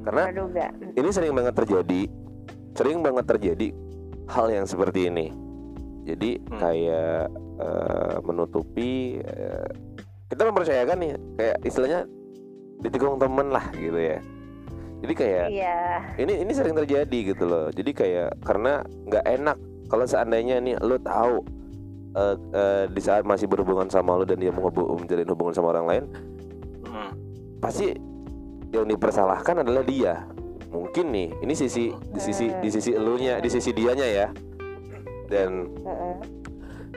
karena 0.00 0.22
ini 0.96 1.08
sering 1.10 1.32
banget 1.32 1.54
terjadi 1.54 2.02
sering 2.72 2.98
banget 3.02 3.24
terjadi 3.26 3.68
hal 4.30 4.46
yang 4.48 4.64
seperti 4.64 5.10
ini. 5.10 5.34
Jadi 6.06 6.40
Hmm. 6.48 6.58
kayak 6.58 7.24
eh, 7.60 8.16
menutupi 8.24 9.20
eh, 9.20 9.68
kita 10.30 10.48
mempercayakan 10.48 10.96
nih 10.96 11.12
kayak 11.36 11.56
istilahnya 11.66 12.00
ditikung 12.80 13.20
temen 13.20 13.52
lah 13.52 13.68
gitu 13.74 13.98
ya. 13.98 14.18
Jadi 15.00 15.12
kayak 15.16 15.46
Iya. 15.50 15.76
ini 16.16 16.32
ini 16.40 16.52
sering 16.52 16.72
terjadi 16.72 17.18
gitu 17.34 17.44
loh. 17.44 17.68
Jadi 17.68 17.90
kayak 17.92 18.40
karena 18.40 18.80
nggak 19.08 19.24
enak 19.28 19.56
kalau 19.90 20.06
seandainya 20.06 20.62
nih 20.62 20.78
lo 20.80 20.96
tahu 20.96 21.44
eh, 22.10 22.36
eh, 22.54 22.84
di 22.88 23.00
saat 23.02 23.26
masih 23.26 23.44
berhubungan 23.46 23.86
sama 23.86 24.16
lo 24.16 24.24
dan 24.24 24.40
dia 24.40 24.50
mau 24.50 24.70
menjalin 24.72 25.28
hubungan 25.28 25.54
sama 25.54 25.74
orang 25.74 25.86
lain 25.86 26.04
Hmm, 26.90 27.12
pasti 27.62 27.94
yang 28.70 28.86
dipersalahkan 28.86 29.62
adalah 29.62 29.82
dia. 29.82 30.26
Mungkin 30.70 31.10
nih 31.10 31.28
ini 31.42 31.54
sisi 31.54 31.90
di 31.90 32.20
sisi 32.22 32.46
di 32.62 32.68
sisi 32.70 32.94
elunya 32.94 33.42
di 33.42 33.50
sisi 33.50 33.74
dianya 33.74 34.06
ya. 34.06 34.26
Dan 35.26 35.66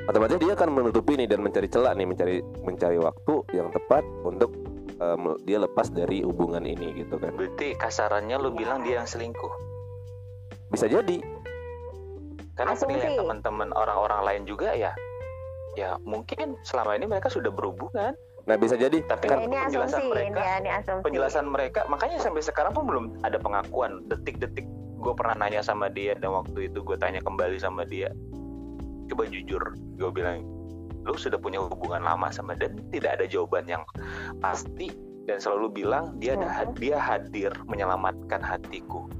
otomatis 0.05 0.37
dia 0.37 0.53
akan 0.53 0.69
menutupi 0.73 1.17
nih 1.17 1.29
dan 1.29 1.41
mencari 1.41 1.67
celah 1.69 1.93
nih 1.97 2.05
mencari 2.05 2.37
mencari 2.61 2.97
waktu 3.01 3.33
yang 3.53 3.69
tepat 3.73 4.05
untuk 4.25 4.53
em, 5.01 5.37
dia 5.45 5.57
lepas 5.61 5.89
dari 5.89 6.21
hubungan 6.21 6.65
ini 6.65 7.01
gitu 7.01 7.17
kan. 7.17 7.33
Berarti 7.33 7.73
kasarannya 7.77 8.37
lu 8.37 8.53
bilang 8.53 8.85
dia 8.85 9.01
yang 9.01 9.09
selingkuh? 9.09 9.53
Bisa 10.69 10.85
jadi. 10.85 11.21
Karena 12.53 12.77
penilaian 12.77 13.17
teman-teman 13.17 13.73
orang-orang 13.73 14.21
lain 14.21 14.43
juga 14.45 14.77
ya 14.77 14.93
ya 15.73 15.97
mungkin 16.05 16.57
selama 16.61 16.97
ini 16.97 17.05
mereka 17.09 17.29
sudah 17.29 17.49
berhubungan 17.49 18.13
nah 18.43 18.55
bisa 18.55 18.75
jadi 18.75 18.99
tapi 19.03 19.25
Ya, 19.25 19.31
kan 19.31 19.39
ini 19.41 19.55
penjelasan 19.57 19.99
asumsi, 19.99 20.11
mereka 20.11 20.27
ini, 20.29 20.43
ya, 20.43 20.55
ini 20.57 20.69
asumsi. 20.69 21.03
penjelasan 21.03 21.45
mereka 21.47 21.79
makanya 21.87 22.17
sampai 22.19 22.41
sekarang 22.41 22.71
pun 22.71 22.83
belum 22.83 23.05
ada 23.21 23.37
pengakuan 23.37 24.03
detik-detik 24.05 24.67
gue 24.97 25.13
pernah 25.13 25.35
nanya 25.37 25.59
sama 25.59 25.87
dia 25.87 26.11
dan 26.13 26.31
waktu 26.33 26.67
itu 26.67 26.79
gue 26.79 26.95
tanya 26.95 27.19
kembali 27.19 27.55
sama 27.55 27.83
dia 27.83 28.11
coba 29.07 29.27
jujur 29.27 29.63
gue 29.93 30.11
bilang 30.11 30.43
lu 31.03 31.13
sudah 31.13 31.35
punya 31.35 31.59
hubungan 31.59 31.99
lama 31.99 32.31
sama 32.31 32.55
dan 32.55 32.79
tidak 32.89 33.19
ada 33.19 33.27
jawaban 33.27 33.67
yang 33.67 33.83
pasti 34.39 34.87
dan 35.23 35.35
selalu 35.35 35.83
bilang 35.83 36.15
dia 36.17 36.35
ada 36.35 36.47
Mhm. 36.65 36.79
dia 36.79 36.95
hadir 36.95 37.51
menyelamatkan 37.65 38.39
hatiku 38.39 39.11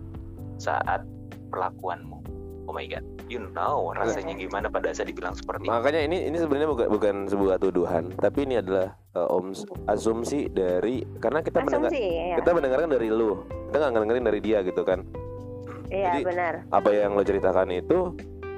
saat 0.56 1.04
perlakuanmu 1.48 2.23
oh 2.68 2.74
my 2.74 2.86
god. 2.88 3.04
You 3.28 3.40
know 3.52 3.92
rasanya 3.96 4.36
gimana 4.36 4.68
pada 4.68 4.92
saat 4.92 5.10
dibilang 5.10 5.34
seperti 5.36 5.68
itu. 5.68 5.72
Makanya 5.72 6.02
ini 6.06 6.18
ini 6.30 6.38
sebenarnya 6.38 6.70
bukan 6.70 6.88
bukan 6.92 7.16
sebuah 7.28 7.56
tuduhan, 7.60 8.14
tapi 8.20 8.46
ini 8.46 8.60
adalah 8.60 8.96
uh, 9.16 9.30
om 9.32 9.52
asumsi 9.90 10.52
dari 10.52 11.04
karena 11.20 11.40
kita 11.42 11.64
mendengar 11.64 11.90
asumsi 11.92 12.04
ya 12.04 12.36
kita 12.40 12.50
mendengarkan 12.54 12.90
dari 12.92 13.08
lu, 13.10 13.44
kita 13.72 13.76
nggak 13.90 14.02
dengerin 14.04 14.26
dari 14.26 14.40
dia 14.44 14.58
gitu 14.64 14.82
kan. 14.84 15.00
iya 15.94 16.20
jadi- 16.20 16.26
benar. 16.26 16.54
Apa 16.74 16.90
yang 16.90 17.14
lo 17.14 17.24
ceritakan 17.24 17.70
itu, 17.70 18.00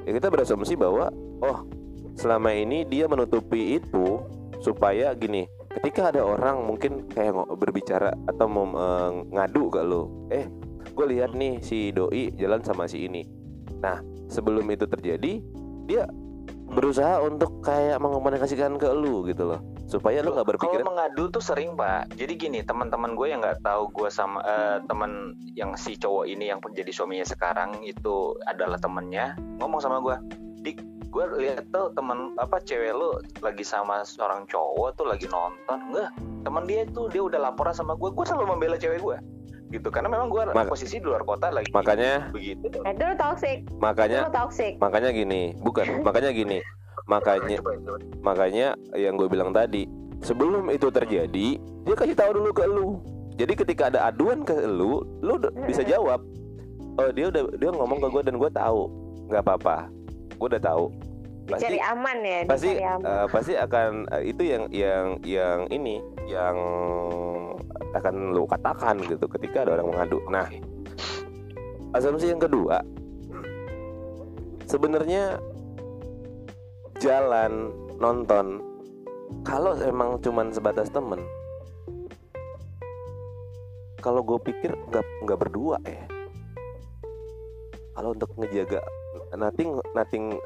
ya 0.07 0.11
kita 0.15 0.27
berasumsi 0.31 0.73
bahwa 0.79 1.11
oh 1.43 1.67
selama 2.15 2.55
ini 2.55 2.87
dia 2.87 3.11
menutupi 3.11 3.75
itu 3.75 4.23
supaya 4.63 5.11
gini, 5.13 5.45
ketika 5.77 6.09
ada 6.15 6.23
orang 6.23 6.63
mungkin 6.63 7.05
kayak 7.11 7.35
berbicara 7.59 8.15
atau 8.31 8.47
mau 8.47 8.65
eh, 8.71 9.11
ngadu 9.35 9.67
ke 9.67 9.81
lu, 9.83 10.07
eh 10.31 10.47
gue 10.95 11.05
lihat 11.11 11.35
nih 11.35 11.59
si 11.59 11.91
doi 11.91 12.31
jalan 12.39 12.63
sama 12.63 12.87
si 12.87 13.03
ini. 13.05 13.44
Nah 13.85 14.01
sebelum 14.33 14.65
itu 14.73 14.89
terjadi, 14.89 15.45
dia 15.85 16.09
berusaha 16.65 17.21
untuk 17.21 17.61
kayak 17.61 18.01
mengkomunikasikan 18.01 18.81
ke 18.81 18.89
lu 18.89 19.21
gitu 19.29 19.45
loh, 19.45 19.61
supaya 19.85 20.25
lu 20.25 20.33
nggak 20.33 20.57
berpikir 20.57 20.81
Kalau 20.81 20.89
mengadu 20.97 21.29
tuh 21.29 21.43
sering 21.45 21.77
pak. 21.77 22.09
Jadi 22.17 22.33
gini 22.33 22.59
teman-teman 22.65 23.13
gue 23.13 23.29
yang 23.29 23.45
nggak 23.45 23.61
tahu 23.61 23.93
gue 23.93 24.09
sama 24.09 24.41
eh, 24.41 24.77
teman 24.89 25.37
yang 25.53 25.77
si 25.77 25.93
cowok 25.93 26.25
ini 26.25 26.49
yang 26.49 26.57
menjadi 26.65 26.89
suaminya 26.89 27.29
sekarang 27.29 27.85
itu 27.85 28.33
adalah 28.49 28.81
temennya 28.81 29.37
ngomong 29.61 29.77
sama 29.77 30.01
gue, 30.01 30.17
dik 30.65 30.81
gue 31.13 31.25
lihat 31.39 31.69
tuh 31.69 31.93
temen 31.95 32.33
apa 32.41 32.59
cewek 32.59 32.91
lu 32.91 33.21
lagi 33.39 33.63
sama 33.63 34.01
seorang 34.03 34.49
cowok 34.49 34.97
tuh 34.97 35.05
lagi 35.05 35.29
nonton. 35.29 35.79
Enggak 35.93 36.11
teman 36.45 36.69
dia 36.69 36.85
tuh 36.93 37.09
dia 37.09 37.25
udah 37.25 37.41
laporan 37.41 37.73
sama 37.73 37.97
gue 37.97 38.13
gue 38.13 38.25
selalu 38.25 38.53
membela 38.53 38.77
cewek 38.77 39.01
gue 39.01 39.17
gitu. 39.73 39.87
Karena 39.89 40.09
memang 40.11 40.27
gue 40.29 40.41
Mak- 40.53 40.69
posisi 40.69 41.01
di 41.01 41.05
luar 41.05 41.25
kota 41.25 41.49
lagi 41.49 41.69
makanya 41.73 42.29
begitu. 42.29 42.81
Itu 42.81 43.05
toxic. 43.17 43.57
Makanya 43.81 44.27
itu 44.27 44.31
toxic. 44.33 44.73
makanya 44.77 45.09
gini 45.11 45.53
bukan 45.61 45.85
makanya 46.07 46.31
gini. 46.33 46.59
Makanya 47.05 47.57
makanya 48.25 48.67
yang 48.97 49.13
gue 49.13 49.29
bilang 49.29 49.53
tadi 49.53 49.85
sebelum 50.25 50.73
itu 50.73 50.89
terjadi 50.89 51.47
dia 51.61 51.95
kasih 51.95 52.17
tahu 52.17 52.31
dulu 52.41 52.49
ke 52.53 52.65
lu. 52.65 52.87
Jadi 53.35 53.53
ketika 53.53 53.91
ada 53.93 54.09
aduan 54.09 54.41
ke 54.41 54.55
lu 54.65 55.05
lu 55.21 55.37
bisa 55.69 55.85
jawab 55.85 56.23
oh 56.95 57.09
dia 57.11 57.29
udah 57.29 57.43
dia 57.59 57.69
ngomong 57.69 57.99
ke 58.01 58.07
gue 58.09 58.21
dan 58.25 58.35
gue 58.41 58.49
tahu. 58.49 58.89
Nggak 59.29 59.41
apa-apa. 59.45 59.77
Gue 60.35 60.47
udah 60.49 60.61
tahu 60.61 60.83
pasti 61.45 61.61
dicari 61.69 61.79
aman 61.81 62.17
ya 62.25 62.39
pasti 62.49 62.69
aman. 62.81 63.05
eh, 63.05 63.25
pasti 63.29 63.53
akan 63.53 63.89
eh, 64.09 64.23
itu 64.33 64.41
yang 64.43 64.63
yang 64.73 65.05
yang 65.21 65.59
ini 65.69 66.01
yang 66.25 66.57
akan 67.93 68.33
lu 68.33 68.49
katakan 68.49 68.97
gitu 69.05 69.29
ketika 69.29 69.63
ada 69.63 69.77
orang 69.79 69.93
mengadu. 69.93 70.19
Nah 70.27 70.49
asumsi 71.93 72.33
yang 72.33 72.41
kedua 72.41 72.81
sebenarnya 74.65 75.37
jalan 76.97 77.69
nonton 78.01 78.59
kalau 79.45 79.77
emang 79.85 80.17
cuman 80.19 80.49
sebatas 80.49 80.89
temen 80.89 81.21
kalau 84.01 84.21
gue 84.21 84.37
pikir 84.37 84.69
nggak 84.93 85.05
nggak 85.25 85.39
berdua 85.41 85.81
ya. 85.81 86.05
Kalau 87.97 88.13
untuk 88.13 88.29
ngejaga 88.37 88.85
nothing 89.33 89.81
nothing 89.97 90.37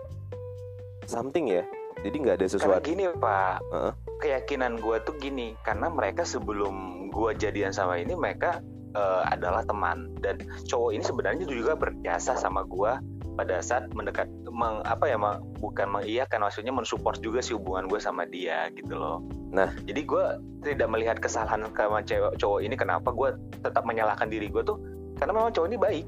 something 1.09 1.49
ya 1.49 1.65
jadi 1.99 2.15
nggak 2.15 2.35
ada 2.39 2.47
Karena 2.47 2.55
sesuatu 2.55 2.85
gini 2.87 3.03
pak, 3.19 3.55
Heeh. 3.75 3.93
keyakinan 4.23 4.79
gue 4.79 4.97
tuh 5.03 5.15
gini, 5.19 5.55
karena 5.67 5.91
mereka 5.91 6.23
sebelum 6.23 7.07
gue 7.11 7.31
jadian 7.35 7.75
sama 7.75 7.99
ini 7.99 8.15
mereka 8.15 8.63
eh, 8.95 9.23
adalah 9.27 9.67
teman 9.67 10.15
dan 10.23 10.39
cowok 10.71 10.95
ini 10.95 11.03
sebenarnya 11.03 11.43
juga 11.43 11.75
berjasa 11.75 12.39
sama 12.39 12.63
gue 12.63 12.91
pada 13.35 13.63
saat 13.63 13.87
mendekat, 13.95 14.27
meng, 14.51 14.83
apa 14.83 15.07
ya, 15.07 15.15
meng- 15.15 15.43
bukan 15.63 15.87
mengiyakan, 15.87 16.43
maksudnya 16.43 16.75
mensupport 16.75 17.15
juga 17.23 17.39
si 17.39 17.55
hubungan 17.55 17.87
gue 17.87 17.99
sama 17.99 18.27
dia 18.27 18.67
gitu 18.75 18.95
loh. 18.95 19.23
Nah. 19.49 19.71
jadi 19.87 20.01
gue 20.03 20.23
tidak 20.61 20.87
melihat 20.91 21.17
kesalahan 21.19 21.63
sama 21.71 21.99
cewek 22.03 22.35
cowok 22.39 22.59
ini, 22.63 22.75
kenapa 22.79 23.11
gue 23.11 23.35
tetap 23.63 23.83
menyalahkan 23.87 24.27
diri 24.27 24.47
gue 24.51 24.63
tuh, 24.63 24.79
karena 25.19 25.35
memang 25.35 25.51
cowok 25.51 25.67
ini 25.67 25.79
baik 25.79 26.05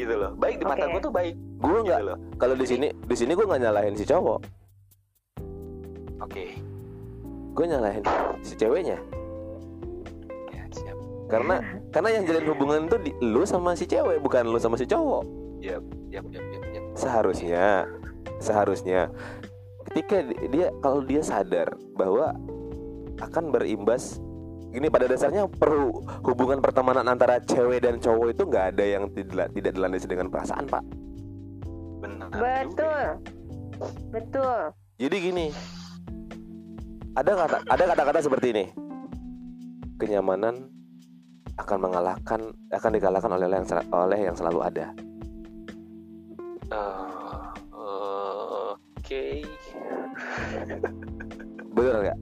gitu 0.00 0.14
loh, 0.16 0.32
baik 0.34 0.56
di 0.58 0.64
mata 0.64 0.84
Oke. 0.84 0.92
gue 0.92 1.00
tuh 1.04 1.12
baik 1.12 1.34
gue 1.36 1.78
nggak 1.84 2.00
gitu 2.00 2.08
loh. 2.08 2.16
kalau 2.36 2.54
di 2.56 2.66
sini 2.66 2.88
di 2.94 3.16
sini 3.16 3.32
gue 3.36 3.44
nggak 3.44 3.60
nyalahin 3.60 3.94
si 3.94 4.04
cowok 4.04 4.40
Oke, 6.20 6.52
gue 7.56 7.64
nyalahin 7.64 8.04
si 8.40 8.54
ceweknya 8.54 8.98
ya 10.52 10.62
siap. 10.68 10.96
karena 11.28 11.56
karena 11.90 12.08
yang 12.12 12.24
jalin 12.28 12.44
hubungan 12.48 12.80
itu 12.86 12.96
di, 13.00 13.10
lu 13.24 13.42
sama 13.44 13.72
si 13.72 13.84
cewek 13.84 14.20
bukan 14.20 14.44
lu 14.44 14.60
sama 14.60 14.76
si 14.76 14.84
cowok 14.84 15.24
yap, 15.60 15.84
yap, 16.12 16.24
yap, 16.28 16.44
yap. 16.72 16.84
seharusnya 16.96 17.88
seharusnya 18.36 19.08
ketika 19.90 20.24
di- 20.24 20.48
dia 20.52 20.68
kalau 20.80 21.00
dia 21.04 21.20
sadar 21.20 21.68
bahwa 21.96 22.36
akan 23.20 23.52
berimbas 23.52 24.16
gini 24.70 24.86
pada 24.86 25.10
dasarnya 25.10 25.50
perlu 25.50 25.90
hubungan 26.22 26.62
pertemanan 26.62 27.06
antara 27.10 27.42
cewek 27.42 27.82
dan 27.82 27.98
cowok 27.98 28.34
itu 28.34 28.42
nggak 28.46 28.64
ada 28.76 28.84
yang 28.86 29.04
tidak 29.10 29.50
tidak 29.50 29.72
dilandasi 29.74 30.06
dengan 30.06 30.26
perasaan 30.30 30.64
pak 30.70 30.82
Benar. 32.00 32.28
betul 32.32 32.70
juga. 32.70 32.94
betul 34.14 34.58
jadi 35.02 35.16
gini 35.18 35.46
ada 37.18 37.30
kata 37.34 37.56
ada 37.66 37.84
kata-kata 37.90 38.18
seperti 38.22 38.46
ini 38.54 38.64
kenyamanan 39.98 40.70
akan 41.58 41.78
mengalahkan 41.82 42.40
akan 42.70 42.90
dikalahkan 42.94 43.30
oleh 43.36 43.46
yang 43.50 43.66
oleh 43.92 44.18
yang 44.22 44.36
selalu 44.38 44.60
ada 44.64 44.86
Eh, 46.70 46.76
eh, 47.74 48.70
Oke. 48.94 49.42
bener 51.74 51.94
nggak 51.98 52.18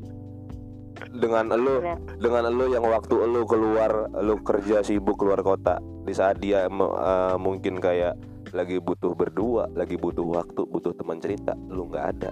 dengan 1.19 1.51
elu 1.53 1.83
Bener. 1.83 1.99
dengan 2.23 2.43
elu 2.49 2.65
yang 2.73 2.85
waktu 2.87 3.15
elu 3.27 3.43
keluar 3.45 4.07
elu 4.15 4.35
kerja 4.47 4.81
sibuk 4.87 5.19
keluar 5.19 5.43
kota 5.43 5.83
di 6.07 6.15
saat 6.15 6.39
dia 6.39 6.71
eh, 6.71 7.37
mungkin 7.37 7.83
kayak 7.83 8.15
lagi 8.55 8.81
butuh 8.81 9.13
berdua 9.13 9.69
lagi 9.77 9.99
butuh 9.99 10.25
waktu 10.25 10.63
butuh 10.65 10.95
teman 10.97 11.21
cerita 11.21 11.53
lu 11.69 11.91
nggak 11.91 12.05
ada 12.17 12.31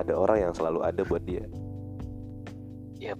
ada 0.00 0.12
orang 0.16 0.50
yang 0.50 0.52
selalu 0.56 0.82
ada 0.82 1.02
buat 1.06 1.22
dia 1.22 1.44
Yap. 2.98 3.18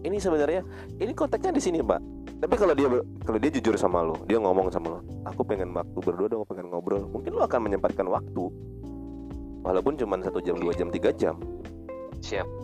ini 0.00 0.16
sebenarnya 0.16 0.64
ini 0.96 1.12
konteksnya 1.12 1.52
di 1.52 1.60
sini 1.60 1.78
pak 1.84 2.00
tapi 2.40 2.54
kalau 2.56 2.72
dia 2.72 2.88
kalau 3.24 3.38
dia 3.40 3.50
jujur 3.52 3.76
sama 3.76 4.00
lu 4.00 4.16
dia 4.24 4.40
ngomong 4.40 4.72
sama 4.72 4.96
lu 4.96 5.00
aku 5.28 5.44
pengen 5.44 5.76
waktu 5.76 5.98
berdua 6.00 6.28
dong 6.32 6.48
pengen 6.48 6.72
ngobrol 6.72 7.04
mungkin 7.12 7.36
lu 7.36 7.42
akan 7.44 7.60
menyempatkan 7.68 8.08
waktu 8.08 8.44
walaupun 9.64 9.96
cuma 10.00 10.16
satu 10.24 10.40
jam 10.40 10.56
dua 10.56 10.72
jam 10.72 10.88
tiga 10.88 11.12
jam 11.12 11.36
Siap. 12.24 12.63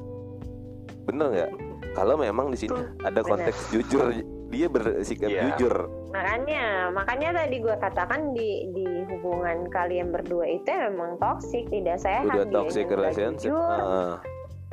Bener 1.04 1.26
nggak? 1.30 1.50
Kalau 1.90 2.14
memang 2.14 2.54
di 2.54 2.58
sini 2.58 2.78
ada 3.02 3.20
konteks 3.20 3.74
jujur 3.74 4.14
dia 4.50 4.66
bersikap 4.66 5.30
Iya. 5.30 5.42
jujur. 5.54 5.74
Makanya 6.10 6.90
makanya 6.90 7.28
tadi 7.38 7.56
gue 7.62 7.76
katakan 7.78 8.34
di 8.34 8.66
di 8.74 8.86
hubungan 9.06 9.70
kalian 9.70 10.10
berdua 10.10 10.42
itu 10.44 10.66
memang 10.66 11.18
toksik 11.18 11.70
tidak 11.70 12.02
sehat 12.02 12.26
udah 12.26 12.46
nggak 12.46 12.90
relationship. 12.90 13.50
jujur, 13.54 13.78
Ah, 13.78 14.14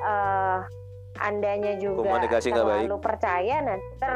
eh, 0.02 0.58
andanya 1.22 1.78
juga 1.78 2.10
Komunikasi 2.10 2.48
nggak 2.50 2.66
baik. 2.66 2.82
terlalu 2.86 2.98
percaya 3.02 3.56
nah 3.62 3.78
ter 3.98 4.14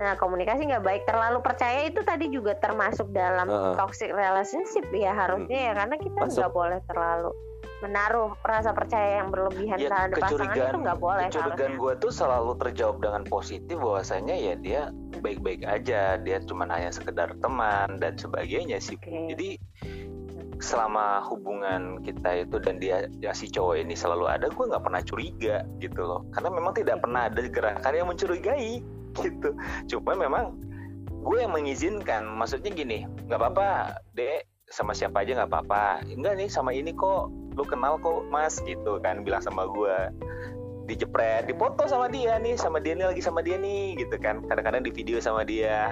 nah 0.00 0.12
komunikasi 0.16 0.64
nggak 0.64 0.84
baik. 0.84 1.02
Terlalu 1.04 1.38
percaya 1.44 1.80
itu 1.84 2.00
tadi 2.00 2.32
juga 2.32 2.56
termasuk 2.56 3.12
dalam 3.12 3.48
Heeh. 3.48 3.74
toxic 3.76 4.08
relationship 4.08 4.84
ya 4.92 5.12
harusnya 5.12 5.60
ya 5.60 5.72
karena 5.76 5.96
kita 5.96 6.20
nggak 6.24 6.52
boleh 6.52 6.80
terlalu 6.88 7.32
menaruh 7.80 8.36
rasa 8.44 8.76
percaya 8.76 9.24
yang 9.24 9.32
berlebihan 9.32 9.80
Ya, 9.80 9.88
terhadap 9.88 10.16
pasangan 10.20 10.28
itu 10.28 10.36
kecurigaan 10.36 10.74
nggak 10.84 10.98
boleh 11.00 11.26
kecurigaan 11.32 11.74
gue 11.80 11.92
tuh 11.96 12.12
selalu 12.12 12.52
terjawab 12.60 12.96
dengan 13.00 13.22
positif 13.24 13.76
bahwasanya 13.80 14.36
ya 14.36 14.54
dia 14.60 14.80
baik-baik 15.20 15.64
aja. 15.64 16.20
Dia 16.20 16.38
cuma 16.44 16.68
hanya 16.68 16.92
sekedar 16.92 17.32
teman 17.40 17.96
dan 18.00 18.16
sebagainya 18.20 18.78
sih. 18.80 19.00
Oke. 19.00 19.32
jadi 19.32 19.50
selama 20.60 21.24
hubungan 21.24 22.04
kita 22.04 22.44
itu 22.44 22.60
dan 22.60 22.76
dia 22.76 23.08
ya 23.24 23.32
si 23.32 23.48
cowok 23.48 23.80
ini 23.80 23.96
selalu 23.96 24.28
ada 24.28 24.52
gue 24.52 24.64
nggak 24.68 24.84
pernah 24.84 25.00
curiga 25.00 25.56
gitu 25.80 26.04
loh. 26.04 26.20
Karena 26.36 26.52
memang 26.52 26.72
tidak 26.76 27.00
pernah 27.00 27.32
ada 27.32 27.40
gerakan 27.48 27.92
yang 27.96 28.08
mencurigai 28.12 28.84
gitu. 29.24 29.50
Cuma 29.88 30.12
memang 30.20 30.52
gue 31.24 31.38
yang 31.40 31.56
mengizinkan. 31.56 32.28
Maksudnya 32.28 32.70
gini 32.76 33.08
nggak 33.24 33.40
apa-apa 33.40 34.00
dek 34.12 34.49
sama 34.70 34.94
siapa 34.94 35.26
aja 35.26 35.34
nggak 35.34 35.50
apa-apa. 35.50 36.06
Enggak 36.06 36.38
nih 36.38 36.48
sama 36.48 36.70
ini 36.70 36.94
kok. 36.94 37.28
Lu 37.58 37.66
kenal 37.66 37.98
kok 37.98 38.30
mas 38.30 38.62
gitu 38.62 39.02
kan 39.02 39.26
bilang 39.26 39.42
sama 39.42 39.66
gue 39.66 39.96
dijepret 40.88 41.46
dipoto 41.46 41.86
sama 41.86 42.10
dia 42.10 42.34
nih 42.42 42.58
sama 42.58 42.82
dia 42.82 42.98
nih 42.98 43.06
lagi 43.14 43.22
sama 43.22 43.42
dia 43.42 43.58
nih 43.58 43.98
gitu 43.98 44.16
kan. 44.22 44.42
Kadang-kadang 44.46 44.86
di 44.86 44.94
video 44.94 45.18
sama 45.18 45.42
dia. 45.42 45.90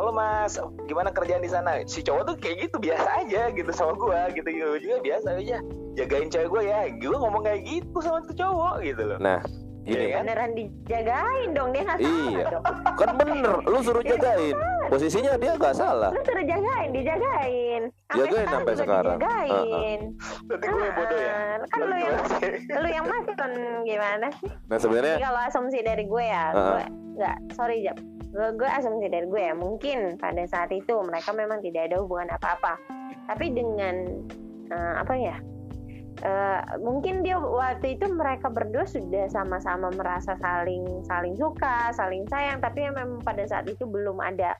Halo 0.00 0.10
mas 0.10 0.56
gimana 0.88 1.12
kerjaan 1.12 1.44
di 1.44 1.52
sana? 1.52 1.84
Si 1.84 2.00
cowok 2.00 2.22
tuh 2.32 2.36
kayak 2.40 2.68
gitu 2.68 2.76
biasa 2.80 3.24
aja 3.24 3.52
gitu 3.52 3.70
sama 3.76 3.92
gue 3.94 4.20
gitu. 4.40 4.48
Gitu 4.48 4.88
juga 4.88 4.96
biasa 5.04 5.28
aja. 5.36 5.58
Jagain 5.94 6.32
cewek 6.32 6.48
gue 6.48 6.62
ya. 6.64 6.80
Gue 6.96 7.16
ngomong 7.16 7.44
kayak 7.44 7.62
gitu 7.68 7.96
sama 8.00 8.24
tuh 8.24 8.36
cowok 8.36 8.74
gitu 8.82 9.02
loh. 9.04 9.18
Nah 9.20 9.44
Gini, 9.84 10.00
Iya 10.00 10.08
kan? 10.10 10.22
beneran 10.24 10.50
dijagain 10.54 11.48
dong 11.52 11.68
dia 11.70 11.82
nggak 11.82 11.98
salah 11.98 12.24
Iya. 12.24 12.44
dong 12.50 12.64
kan 12.94 13.10
bener, 13.14 13.54
lu 13.62 13.78
suruh 13.78 14.00
jagain. 14.02 14.56
Posisinya 14.84 15.32
dia 15.34 15.52
nggak 15.54 15.74
salah. 15.74 16.08
lu 16.08 16.20
suruh 16.22 16.40
jagain 16.42 16.88
dijagain 16.90 17.82
Jagain 18.10 18.46
sampai 18.46 18.72
juga 18.72 18.80
sekarang. 18.80 19.16
dijagain 19.18 20.00
Berarti 20.44 20.66
gue 20.66 20.80
yang 20.80 20.94
bodoh 20.94 21.18
ya. 21.18 21.32
Ah, 21.34 21.56
kan 21.66 21.80
lu 21.82 21.96
yang 21.96 22.16
lu 22.74 22.88
yang 22.90 23.06
makan 23.06 23.50
gimana 23.82 24.26
sih 24.34 24.48
Nah 24.64 24.78
sebenarnya 24.78 25.14
Jadi 25.14 25.26
kalau 25.26 25.40
asumsi 25.42 25.78
dari 25.80 26.04
gue 26.04 26.24
ya 26.24 26.44
Ah. 26.46 26.64
gue 26.70 26.84
nggak 27.14 27.36
sorry 27.52 27.76
jap 27.80 27.96
gue, 28.26 28.48
gue 28.56 28.68
asumsi 28.68 29.06
dari 29.06 29.26
gue 29.26 29.42
ya 29.42 29.54
mungkin 29.54 29.98
pada 30.16 30.42
saat 30.44 30.70
itu 30.70 30.94
mereka 31.00 31.30
memang 31.30 31.60
tidak 31.60 31.86
ada 31.86 31.96
hubungan 31.98 32.26
apa-apa 32.30 32.74
tapi 33.26 33.46
dengan 33.48 33.94
eh, 34.66 34.94
apa 34.96 35.14
ya 35.14 35.36
eh, 36.22 36.60
mungkin 36.78 37.26
dia 37.26 37.40
waktu 37.40 37.98
itu 37.98 38.06
mereka 38.12 38.46
berdua 38.52 38.86
sudah 38.86 39.26
sama-sama 39.32 39.90
merasa 39.90 40.38
saling 40.38 40.84
saling 41.08 41.34
suka 41.34 41.90
saling 41.96 42.22
sayang 42.30 42.62
tapi 42.62 42.86
memang 42.86 43.18
pada 43.24 43.42
saat 43.48 43.66
itu 43.66 43.82
belum 43.82 44.22
ada 44.22 44.54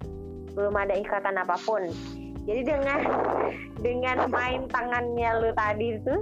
belum 0.59 0.75
ada 0.75 0.95
ikatan 0.99 1.39
apa 1.39 1.55
pun 1.63 1.87
jadi 2.49 2.63
dengan 2.67 3.01
dengan 3.87 4.17
main 4.31 4.67
tangannya 4.71 5.31
lu 5.39 5.51
tadi 5.55 5.99
itu 5.99 6.15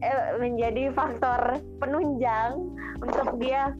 eh, 0.00 0.38
menjadi 0.40 0.92
faktor 0.96 1.60
penunjang 1.80 2.72
untuk 3.04 3.36
dia 3.36 3.72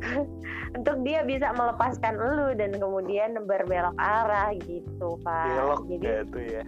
untuk 0.78 0.96
dia 1.04 1.20
bisa 1.26 1.52
melepaskan 1.52 2.16
lu 2.16 2.56
dan 2.56 2.72
kemudian 2.76 3.36
berbelok 3.44 3.96
arah 4.00 4.52
gitu 4.64 5.20
pak 5.24 5.44
Belok 5.48 5.82
jadi 5.88 6.24
gitu 6.24 6.40
ya. 6.40 6.64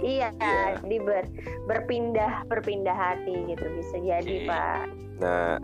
Iya 0.00 0.28
Iya. 0.32 0.80
jadi 0.80 0.96
ber, 1.00 1.24
berpindah 1.64 2.32
berpindah 2.46 2.92
hati 2.92 3.34
gitu 3.46 3.64
bisa 3.72 3.96
jadi 3.98 4.34
Oke. 4.36 4.46
pak. 4.46 4.82
Nah 5.18 5.60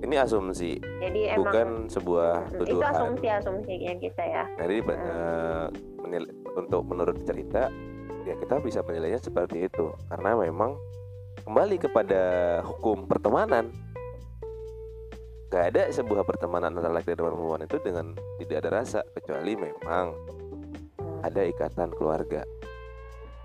ini 0.00 0.14
asumsi, 0.14 0.76
jadi 1.00 1.32
emang 1.32 1.48
bukan 1.48 1.68
sebuah 1.88 2.32
Mm, 2.36 2.52
itu 2.52 2.64
tuduhan. 2.68 2.92
asumsi 2.92 3.26
asumsinya 3.26 3.94
kita 3.96 4.22
ya. 4.22 4.44
Nah, 4.52 4.64
jadi 4.64 4.76
eh, 4.84 5.66
menil- 5.98 6.32
untuk 6.54 6.82
menurut 6.84 7.16
cerita 7.24 7.72
ya 8.22 8.36
kita 8.36 8.60
bisa 8.60 8.80
menilainya 8.80 9.16
seperti 9.18 9.64
itu. 9.64 9.88
Karena 10.06 10.36
memang 10.36 10.76
kembali 11.42 11.76
kepada 11.78 12.22
hukum 12.62 13.04
pertemanan. 13.04 13.72
Gak 15.48 15.70
ada 15.70 15.86
sebuah 15.88 16.22
pertemanan 16.22 16.74
antara 16.74 16.90
laki 16.90 17.08
dan 17.08 17.24
perempuan 17.24 17.62
itu 17.62 17.78
dengan 17.78 18.10
tidak 18.36 18.56
ada 18.60 18.70
rasa 18.76 19.00
kecuali 19.08 19.54
memang 19.54 20.10
ada 21.22 21.40
ikatan 21.40 21.88
keluarga 21.90 22.42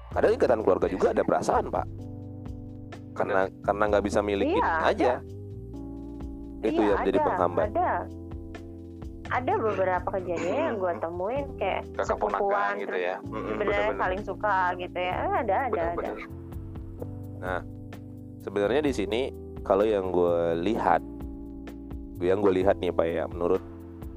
ada 0.10 0.28
ikatan 0.30 0.62
keluarga 0.66 0.88
juga 0.90 1.14
ada 1.14 1.22
perasaan 1.22 1.70
pak. 1.70 1.86
Karena 3.14 3.46
karena 3.62 3.84
nggak 3.90 4.04
bisa 4.06 4.20
milikin 4.24 4.64
Iya, 4.64 4.74
aja. 4.82 5.14
itu 6.60 6.76
Iya, 6.76 6.92
yang 6.92 7.00
menjadi 7.00 7.20
ada, 7.20 7.28
penghambat. 7.28 7.66
ada. 7.72 7.92
Ada 9.30 9.54
beberapa 9.62 10.08
kejadian 10.18 10.58
yang 10.58 10.76
gue 10.82 10.94
temuin 10.98 11.46
kayak 11.62 11.82
sepupuan 12.02 12.82
gitu 12.82 12.98
ya. 12.98 13.16
Bener-bener. 13.30 13.94
saling 13.94 14.22
suka 14.26 14.74
gitu 14.76 14.98
ya. 14.98 15.16
Ada 15.22 15.38
ada 15.40 15.56
ada. 15.70 15.86
Bener-bener. 15.94 17.62
sebenarnya 18.40 18.82
di 18.84 18.94
sini 18.96 19.22
kalau 19.62 19.84
yang 19.86 20.10
gue 20.12 20.58
lihat 20.66 21.04
yang 22.20 22.44
gue 22.44 22.52
lihat 22.52 22.80
nih 22.84 22.92
pak 22.92 23.08
ya 23.08 23.24
menurut 23.32 23.64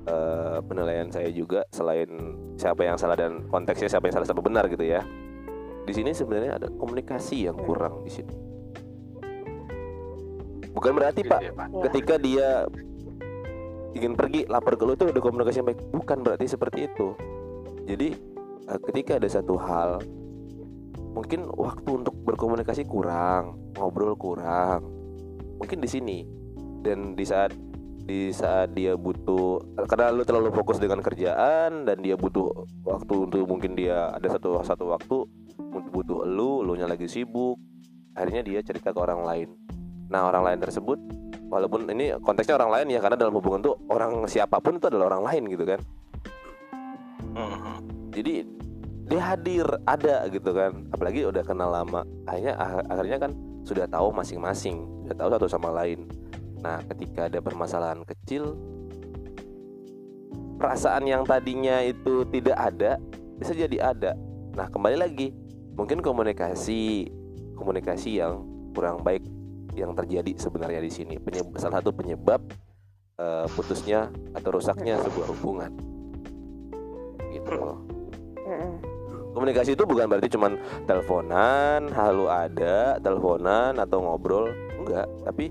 eh, 0.07 0.59
penilaian 0.67 1.07
saya 1.11 1.31
juga 1.31 1.63
selain 1.71 2.09
siapa 2.59 2.83
yang 2.83 2.99
salah 2.99 3.15
dan 3.15 3.47
konteksnya 3.47 3.87
siapa 3.87 4.11
yang 4.11 4.15
salah 4.19 4.27
siapa 4.27 4.43
benar 4.43 4.67
gitu 4.67 4.83
ya 4.83 5.03
di 5.83 5.93
sini 5.93 6.11
sebenarnya 6.15 6.63
ada 6.63 6.69
komunikasi 6.71 7.51
yang 7.51 7.59
kurang 7.59 8.07
di 8.07 8.11
sini. 8.11 8.35
Bukan 10.73 10.93
berarti 10.97 11.23
pak 11.27 11.53
ketika 11.91 12.17
dia 12.17 12.65
ingin 13.93 14.17
pergi 14.17 14.49
lapor 14.49 14.79
ke 14.81 14.85
lu 14.89 14.97
itu 14.97 15.05
ada 15.11 15.21
komunikasi 15.21 15.61
yang 15.61 15.69
baik. 15.69 15.81
Bukan 15.93 16.19
berarti 16.25 16.47
seperti 16.49 16.89
itu. 16.89 17.13
Jadi 17.85 18.09
eh, 18.71 18.81
ketika 18.89 19.19
ada 19.19 19.29
satu 19.29 19.59
hal 19.59 20.01
mungkin 21.13 21.45
waktu 21.45 21.91
untuk 21.93 22.17
berkomunikasi 22.25 22.89
kurang 22.89 23.59
ngobrol 23.77 24.17
kurang. 24.17 24.87
Mungkin 25.61 25.79
di 25.83 25.89
sini. 25.91 26.19
Dan 26.83 27.15
di 27.15 27.23
saat 27.23 27.55
di 28.03 28.35
saat 28.35 28.75
dia 28.75 28.99
butuh 28.99 29.63
karena 29.87 30.11
lu 30.11 30.27
terlalu 30.27 30.51
fokus 30.51 30.83
dengan 30.83 30.99
kerjaan 30.99 31.87
dan 31.87 32.03
dia 32.03 32.19
butuh 32.19 32.51
waktu 32.83 33.15
untuk 33.31 33.47
mungkin 33.47 33.79
dia 33.79 34.11
ada 34.11 34.27
satu 34.27 34.59
satu 34.67 34.91
waktu 34.91 35.23
butuh 35.81 36.29
lu 36.29 36.61
lu 36.61 36.77
nya 36.77 36.85
lagi 36.85 37.09
sibuk. 37.09 37.57
Akhirnya 38.13 38.45
dia 38.45 38.61
cerita 38.61 38.93
ke 38.93 38.99
orang 39.01 39.25
lain. 39.25 39.49
Nah 40.13 40.29
orang 40.29 40.53
lain 40.53 40.59
tersebut 40.61 41.01
walaupun 41.49 41.89
ini 41.89 42.17
konteksnya 42.21 42.57
orang 42.61 42.73
lain 42.81 42.87
ya 42.93 43.01
karena 43.01 43.17
dalam 43.17 43.37
hubungan 43.37 43.61
tuh 43.61 43.75
orang 43.89 44.25
siapa 44.29 44.61
pun 44.61 44.77
itu 44.77 44.89
adalah 44.89 45.17
orang 45.17 45.25
lain 45.33 45.43
gitu 45.53 45.65
kan. 45.65 45.81
Mm-mm. 47.33 47.77
jadi 48.13 48.45
dia 49.09 49.23
hadir 49.25 49.65
ada 49.89 50.29
gitu 50.29 50.53
kan. 50.53 50.85
Apalagi 50.93 51.25
udah 51.25 51.41
kenal 51.41 51.73
lama. 51.73 52.05
Akhirnya 52.29 52.55
ah- 52.61 52.85
akhirnya 52.93 53.19
kan 53.25 53.33
sudah 53.65 53.87
tahu 53.89 54.13
masing-masing 54.13 54.85
sudah 55.09 55.17
tahu 55.17 55.29
satu 55.33 55.47
sama 55.49 55.73
lain. 55.73 56.05
Nah 56.61 56.85
ketika 56.93 57.33
ada 57.33 57.41
permasalahan 57.41 58.05
kecil 58.05 58.55
perasaan 60.61 61.09
yang 61.11 61.27
tadinya 61.27 61.83
itu 61.83 62.23
tidak 62.31 62.55
ada 62.61 63.01
bisa 63.41 63.57
jadi 63.57 63.97
ada. 63.97 64.13
Nah 64.55 64.69
kembali 64.69 64.97
lagi 65.01 65.35
mungkin 65.77 66.05
komunikasi 66.05 67.09
komunikasi 67.57 68.19
yang 68.19 68.43
kurang 68.73 69.01
baik 69.05 69.23
yang 69.73 69.97
terjadi 69.97 70.37
sebenarnya 70.37 70.81
di 70.85 70.93
sini. 70.93 71.15
Penyeb- 71.17 71.57
salah 71.57 71.81
satu 71.81 71.93
penyebab 71.95 72.41
eh, 73.21 73.47
putusnya 73.53 74.13
atau 74.37 74.51
rusaknya 74.57 75.01
sebuah 75.01 75.27
hubungan. 75.37 75.71
Gitu. 77.33 77.57
Komunikasi 79.33 79.73
itu 79.73 79.89
bukan 79.89 80.13
berarti 80.13 80.29
cuman 80.29 80.61
teleponan, 80.85 81.89
halo 81.97 82.29
ada, 82.29 83.01
teleponan 83.01 83.81
atau 83.81 84.05
ngobrol, 84.05 84.53
enggak, 84.77 85.09
tapi 85.25 85.49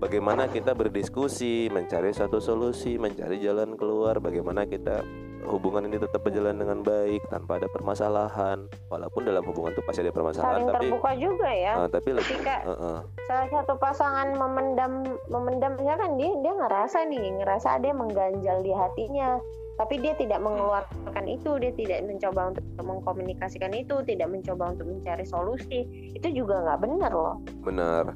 bagaimana 0.00 0.48
kita 0.48 0.72
berdiskusi, 0.72 1.68
mencari 1.68 2.16
suatu 2.16 2.40
solusi, 2.40 2.96
mencari 2.96 3.44
jalan 3.44 3.76
keluar, 3.76 4.24
bagaimana 4.24 4.64
kita 4.64 5.04
hubungan 5.48 5.86
ini 5.88 5.96
tetap 6.00 6.20
berjalan 6.24 6.56
dengan 6.56 6.80
baik 6.80 7.24
tanpa 7.28 7.60
ada 7.60 7.68
permasalahan. 7.68 8.68
Walaupun 8.88 9.22
dalam 9.28 9.44
hubungan 9.44 9.72
itu 9.72 9.82
pasti 9.84 10.00
ada 10.04 10.12
permasalahan, 10.12 10.64
saling 10.64 10.68
tapi 10.70 10.84
terbuka 10.90 11.12
juga 11.18 11.50
ya 11.50 11.72
eh, 11.82 11.88
tapi 11.90 12.08
lebih 12.14 12.34
ketika 12.34 12.56
eh, 12.62 12.72
eh. 12.72 12.98
salah 13.26 13.48
satu 13.50 13.74
pasangan 13.80 14.28
memendam 14.36 14.92
memendam 15.28 15.72
misalkan 15.78 16.16
dia 16.20 16.30
dia 16.40 16.52
ngerasa 16.54 16.98
nih 17.08 17.26
ngerasa 17.42 17.68
ada 17.80 17.86
yang 17.90 18.00
mengganjal 18.00 18.58
di 18.62 18.72
hatinya 18.72 19.28
tapi 19.74 19.98
dia 19.98 20.14
tidak 20.14 20.38
mengeluarkan 20.38 21.24
itu 21.26 21.50
dia 21.58 21.72
tidak 21.74 22.06
mencoba 22.06 22.54
untuk 22.54 22.64
mengkomunikasikan 22.78 23.72
itu 23.74 23.96
tidak 24.06 24.28
mencoba 24.30 24.70
untuk 24.70 24.86
mencari 24.86 25.26
solusi 25.26 25.80
itu 26.14 26.28
juga 26.30 26.62
nggak 26.62 26.80
benar 26.84 27.10
loh 27.10 27.36
benar 27.66 28.14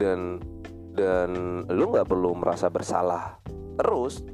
dan 0.00 0.40
dan 0.96 1.30
lu 1.68 1.92
nggak 1.92 2.08
perlu 2.08 2.32
merasa 2.32 2.72
bersalah 2.72 3.36
terus 3.76 4.24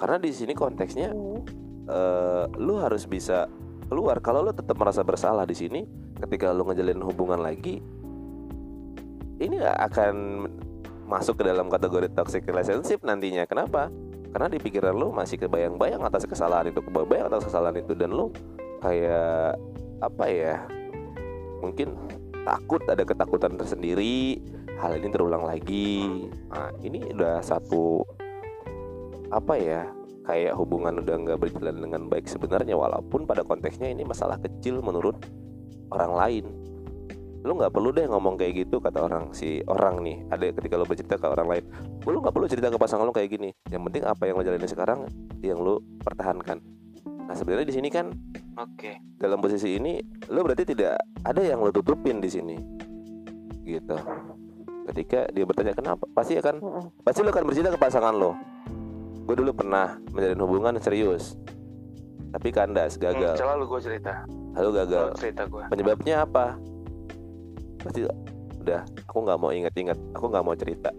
karena 0.00 0.16
di 0.16 0.30
sini 0.32 0.52
konteksnya 0.56 1.12
Hmm. 1.12 1.63
Eh, 1.88 2.44
lu 2.58 2.80
harus 2.80 3.04
bisa 3.08 3.48
keluar. 3.88 4.18
Kalau 4.24 4.44
lu 4.44 4.52
tetap 4.52 4.76
merasa 4.76 5.04
bersalah 5.04 5.44
di 5.44 5.56
sini 5.56 5.80
ketika 6.18 6.50
lu 6.54 6.64
ngejalin 6.64 7.00
hubungan 7.04 7.42
lagi 7.42 7.82
ini 9.42 9.58
akan 9.60 10.46
masuk 11.04 11.42
ke 11.42 11.44
dalam 11.44 11.68
kategori 11.68 12.08
toxic 12.16 12.46
relationship 12.48 13.02
nantinya. 13.04 13.44
Kenapa? 13.44 13.92
Karena 14.34 14.50
di 14.50 14.58
pikiran 14.58 14.94
lu 14.96 15.14
masih 15.14 15.38
kebayang-bayang 15.38 16.02
atas 16.02 16.26
kesalahan 16.26 16.70
itu 16.70 16.82
kebayang 16.82 17.30
atas 17.30 17.46
kesalahan 17.46 17.78
itu 17.78 17.94
dan 17.94 18.10
lu 18.10 18.34
kayak 18.82 19.54
apa 20.02 20.24
ya 20.26 20.56
mungkin 21.62 21.96
takut 22.44 22.82
ada 22.90 23.06
ketakutan 23.06 23.56
tersendiri 23.56 24.42
hal 24.80 24.98
ini 24.98 25.08
terulang 25.12 25.46
lagi. 25.46 26.26
Nah 26.50 26.74
ini 26.82 27.14
udah 27.14 27.40
satu 27.44 28.02
apa 29.30 29.54
ya 29.54 29.82
kayak 30.24 30.56
hubungan 30.56 31.04
udah 31.04 31.16
nggak 31.20 31.38
berjalan 31.38 31.76
dengan 31.84 32.02
baik 32.08 32.26
sebenarnya 32.26 32.74
walaupun 32.74 33.28
pada 33.28 33.44
konteksnya 33.44 33.92
ini 33.92 34.08
masalah 34.08 34.40
kecil 34.40 34.80
menurut 34.80 35.20
orang 35.92 36.12
lain. 36.16 36.44
Lu 37.44 37.60
nggak 37.60 37.76
perlu 37.76 37.92
deh 37.92 38.08
ngomong 38.08 38.40
kayak 38.40 38.64
gitu 38.64 38.80
kata 38.80 39.04
orang 39.04 39.36
si 39.36 39.60
orang 39.68 40.00
nih 40.00 40.16
ada 40.32 40.48
ketika 40.48 40.80
lu 40.80 40.88
bercerita 40.88 41.20
ke 41.20 41.28
orang 41.28 41.48
lain. 41.52 41.64
Lu 42.08 42.24
nggak 42.24 42.32
perlu 42.32 42.48
cerita 42.48 42.72
ke 42.72 42.80
pasangan 42.80 43.04
lu 43.04 43.12
kayak 43.12 43.36
gini. 43.36 43.52
Yang 43.68 43.82
penting 43.92 44.02
apa 44.08 44.22
yang 44.24 44.40
lo 44.40 44.42
jalanin 44.48 44.70
sekarang 44.70 44.98
yang 45.44 45.60
lu 45.60 45.76
pertahankan. 46.00 46.64
Nah 47.04 47.36
sebenarnya 47.36 47.68
di 47.68 47.74
sini 47.76 47.88
kan 47.92 48.08
Oke. 48.56 48.96
dalam 49.20 49.44
posisi 49.44 49.76
ini 49.76 50.00
lu 50.32 50.40
berarti 50.40 50.64
tidak 50.72 50.96
ada 51.20 51.40
yang 51.44 51.60
lu 51.60 51.68
tutupin 51.68 52.24
di 52.24 52.32
sini. 52.32 52.56
Gitu. 53.60 53.96
Ketika 54.88 55.28
dia 55.28 55.44
bertanya 55.44 55.76
kenapa? 55.76 56.08
Pasti 56.16 56.40
akan 56.40 56.64
pasti 57.04 57.20
lu 57.20 57.28
akan 57.28 57.44
bercerita 57.44 57.76
ke 57.76 57.80
pasangan 57.80 58.16
lo 58.16 58.32
gue 59.24 59.34
dulu 59.34 59.50
pernah 59.52 59.96
menjalin 60.10 60.38
hubungan 60.38 60.74
serius 60.76 61.36
tapi 62.30 62.50
kandas 62.50 62.94
Hmm, 62.94 63.02
gagal 63.08 63.34
selalu 63.36 63.64
gue 63.66 63.80
cerita. 63.82 64.12
lalu 64.52 64.70
gagal 64.74 65.04
Selalu 65.08 65.18
cerita 65.18 65.42
gue. 65.46 65.64
penyebabnya 65.66 66.14
apa 66.22 66.46
pasti 67.78 68.00
udah 68.58 68.80
aku 69.02 69.18
nggak 69.20 69.38
mau 69.38 69.50
ingat-ingat 69.50 69.98
aku 70.12 70.24
nggak 70.26 70.42
mau 70.42 70.54
cerita 70.54 70.90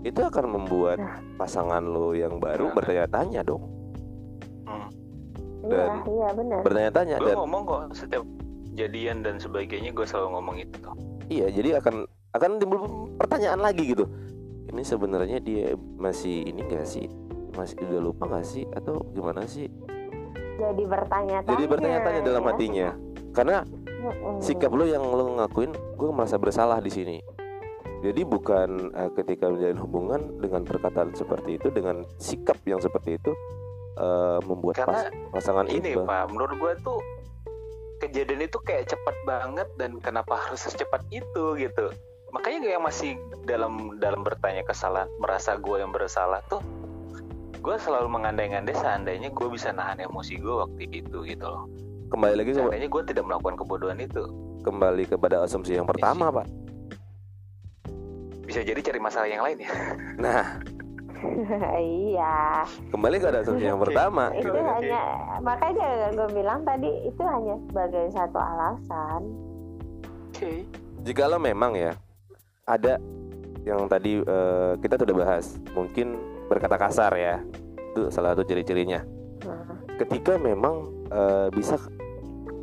itu 0.00 0.20
akan 0.20 0.44
membuat 0.48 0.96
Nah. 0.96 1.18
pasangan 1.36 1.82
lo 1.82 2.12
yang 2.12 2.38
baru 2.38 2.70
Nah. 2.70 2.74
bertanya-tanya 2.74 3.40
dong 3.42 3.62
Hmm. 4.64 4.86
iya 5.64 5.84
Dan- 5.88 6.04
iya 6.04 6.28
benar 6.32 6.60
bertanya-tanya 6.62 7.14
gue 7.16 7.26
dan 7.26 7.36
ngomong 7.36 7.62
kok 7.64 7.82
setiap 7.94 8.22
jadian 8.72 9.16
dan 9.20 9.36
sebagainya 9.36 9.90
gue 9.90 10.04
selalu 10.04 10.28
ngomong 10.32 10.56
itu 10.56 10.78
iya 11.28 11.46
jadi 11.48 11.78
akan 11.78 12.06
akan 12.30 12.50
timbul 12.56 12.80
pertanyaan 13.16 13.58
lagi 13.58 13.82
gitu 13.88 14.06
ini 14.72 14.82
sebenarnya 14.84 15.38
dia 15.40 15.74
masih 15.96 16.44
ini 16.44 16.64
gak 16.68 16.84
sih? 16.84 17.08
Masih 17.56 17.80
udah 17.88 18.00
lupa 18.00 18.24
gak 18.28 18.46
sih? 18.46 18.64
Atau 18.76 19.02
gimana 19.16 19.44
sih? 19.48 19.66
Jadi 20.58 20.82
bertanya-tanya. 20.84 21.52
Jadi 21.54 21.64
bertanya-tanya 21.70 22.20
dalam 22.22 22.44
ya. 22.44 22.48
hatinya. 22.52 22.88
Karena 23.32 23.56
sikap 24.38 24.70
lo 24.74 24.84
yang 24.86 25.02
lo 25.02 25.38
ngakuin 25.38 25.72
gue 25.74 26.10
merasa 26.10 26.36
bersalah 26.38 26.78
di 26.82 26.90
sini. 26.90 27.18
Jadi 27.98 28.22
bukan 28.22 28.94
eh, 28.94 29.10
ketika 29.18 29.50
menjalin 29.50 29.80
hubungan 29.82 30.20
dengan 30.38 30.62
perkataan 30.62 31.14
seperti 31.18 31.58
itu 31.58 31.68
dengan 31.74 32.06
sikap 32.22 32.58
yang 32.62 32.78
seperti 32.78 33.18
itu 33.18 33.34
eh, 33.98 34.38
membuat 34.46 34.78
Karena 34.78 35.10
pas- 35.10 35.10
pasangan 35.34 35.66
ini 35.66 35.98
itu 35.98 36.06
pak 36.06 36.30
menurut 36.30 36.54
gue 36.54 36.72
tuh 36.86 37.02
kejadian 37.98 38.46
itu 38.46 38.58
kayak 38.62 38.86
cepat 38.86 39.16
banget 39.26 39.66
dan 39.74 39.98
kenapa 39.98 40.38
harus 40.38 40.62
secepat 40.62 41.02
itu 41.10 41.58
gitu 41.58 41.90
makanya 42.28 42.58
kayak 42.68 42.80
masih 42.84 43.12
dalam 43.48 43.96
dalam 43.96 44.20
bertanya 44.20 44.60
kesalahan 44.68 45.08
merasa 45.16 45.56
gue 45.56 45.76
yang 45.80 45.92
bersalah 45.92 46.44
tuh 46.52 46.60
gue 47.58 47.76
selalu 47.80 48.08
mengandai-andai 48.08 48.74
seandainya 48.76 49.28
gue 49.34 49.48
bisa 49.50 49.74
nahan 49.74 49.98
emosi 49.98 50.38
gue 50.38 50.54
waktu 50.62 50.82
itu 50.94 51.26
gitu 51.26 51.46
loh. 51.46 51.66
Kembali 52.08 52.34
lagi 52.40 52.56
seandainya 52.56 52.88
gue 52.88 53.02
tidak 53.04 53.24
melakukan 53.26 53.58
kebodohan 53.58 53.98
itu. 54.00 54.24
Kembali 54.62 55.04
kepada 55.04 55.44
asumsi 55.44 55.76
yang 55.76 55.84
pertama 55.84 56.30
pak. 56.30 56.46
Bisa 58.46 58.64
jadi 58.64 58.80
cari 58.80 59.00
masalah 59.02 59.28
yang 59.28 59.42
lain 59.44 59.58
ya. 59.60 59.72
Nah. 60.24 60.44
Iya. 61.82 62.62
Kembali 62.94 63.18
ke 63.18 63.26
asumsi 63.26 63.66
yang 63.66 63.82
pertama. 63.82 64.30
Itu 64.38 64.54
Oke. 64.54 64.62
hanya 64.62 65.02
makanya 65.42 66.14
gue 66.14 66.28
bilang 66.30 66.62
tadi 66.62 67.10
itu 67.10 67.22
hanya 67.26 67.58
sebagai 67.66 68.06
satu 68.14 68.38
alasan. 68.38 69.20
Oke. 70.30 70.62
Jika 71.02 71.26
lo 71.26 71.42
memang 71.42 71.74
ya 71.74 71.98
ada 72.68 73.00
yang 73.64 73.88
tadi 73.88 74.20
eh, 74.20 74.72
kita 74.78 75.00
sudah 75.00 75.14
bahas. 75.16 75.56
Mungkin 75.72 76.06
berkata 76.46 76.76
kasar 76.76 77.12
ya 77.16 77.40
itu 77.74 78.12
salah 78.12 78.36
satu 78.36 78.44
ciri-cirinya. 78.44 79.00
Nah, 79.48 79.80
ketika 79.96 80.36
memang 80.36 81.08
eh, 81.08 81.48
bisa 81.50 81.80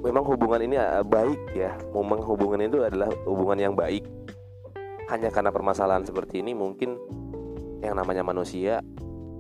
memang 0.06 0.22
hubungan 0.30 0.62
ini 0.62 0.78
eh, 0.78 1.02
baik 1.02 1.42
ya 1.58 1.74
memang 1.92 2.22
hubungan 2.22 2.62
itu 2.62 2.86
adalah 2.86 3.10
hubungan 3.26 3.58
yang 3.58 3.74
baik. 3.74 4.06
Hanya 5.10 5.30
karena 5.30 5.54
permasalahan 5.54 6.06
seperti 6.06 6.42
ini 6.42 6.58
mungkin 6.58 6.98
yang 7.82 7.98
namanya 7.98 8.26
manusia 8.26 8.82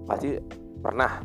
pasti 0.05 0.37
pernah 0.81 1.21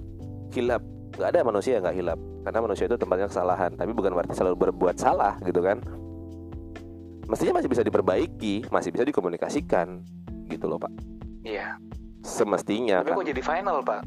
hilap. 0.52 0.80
Nggak 1.16 1.28
ada 1.36 1.40
manusia 1.44 1.72
yang 1.76 1.84
nggak 1.84 1.96
hilap 1.96 2.18
karena 2.40 2.60
manusia 2.64 2.84
itu 2.88 2.96
tempatnya 2.96 3.28
kesalahan. 3.28 3.76
Tapi 3.76 3.92
bukan 3.92 4.16
berarti 4.16 4.32
selalu 4.32 4.56
berbuat 4.68 4.96
salah 4.96 5.36
gitu 5.44 5.60
kan 5.60 5.84
mestinya 7.30 7.62
masih 7.62 7.70
bisa 7.70 7.82
diperbaiki 7.86 8.66
masih 8.68 8.90
bisa 8.90 9.06
dikomunikasikan 9.06 10.02
gitu 10.50 10.66
loh 10.66 10.82
pak. 10.82 10.90
Iya. 11.46 11.78
Semestinya 12.20 13.00
tapi 13.00 13.14
kan. 13.14 13.16
kok 13.22 13.28
jadi 13.32 13.42
final 13.42 13.76
pak? 13.80 14.02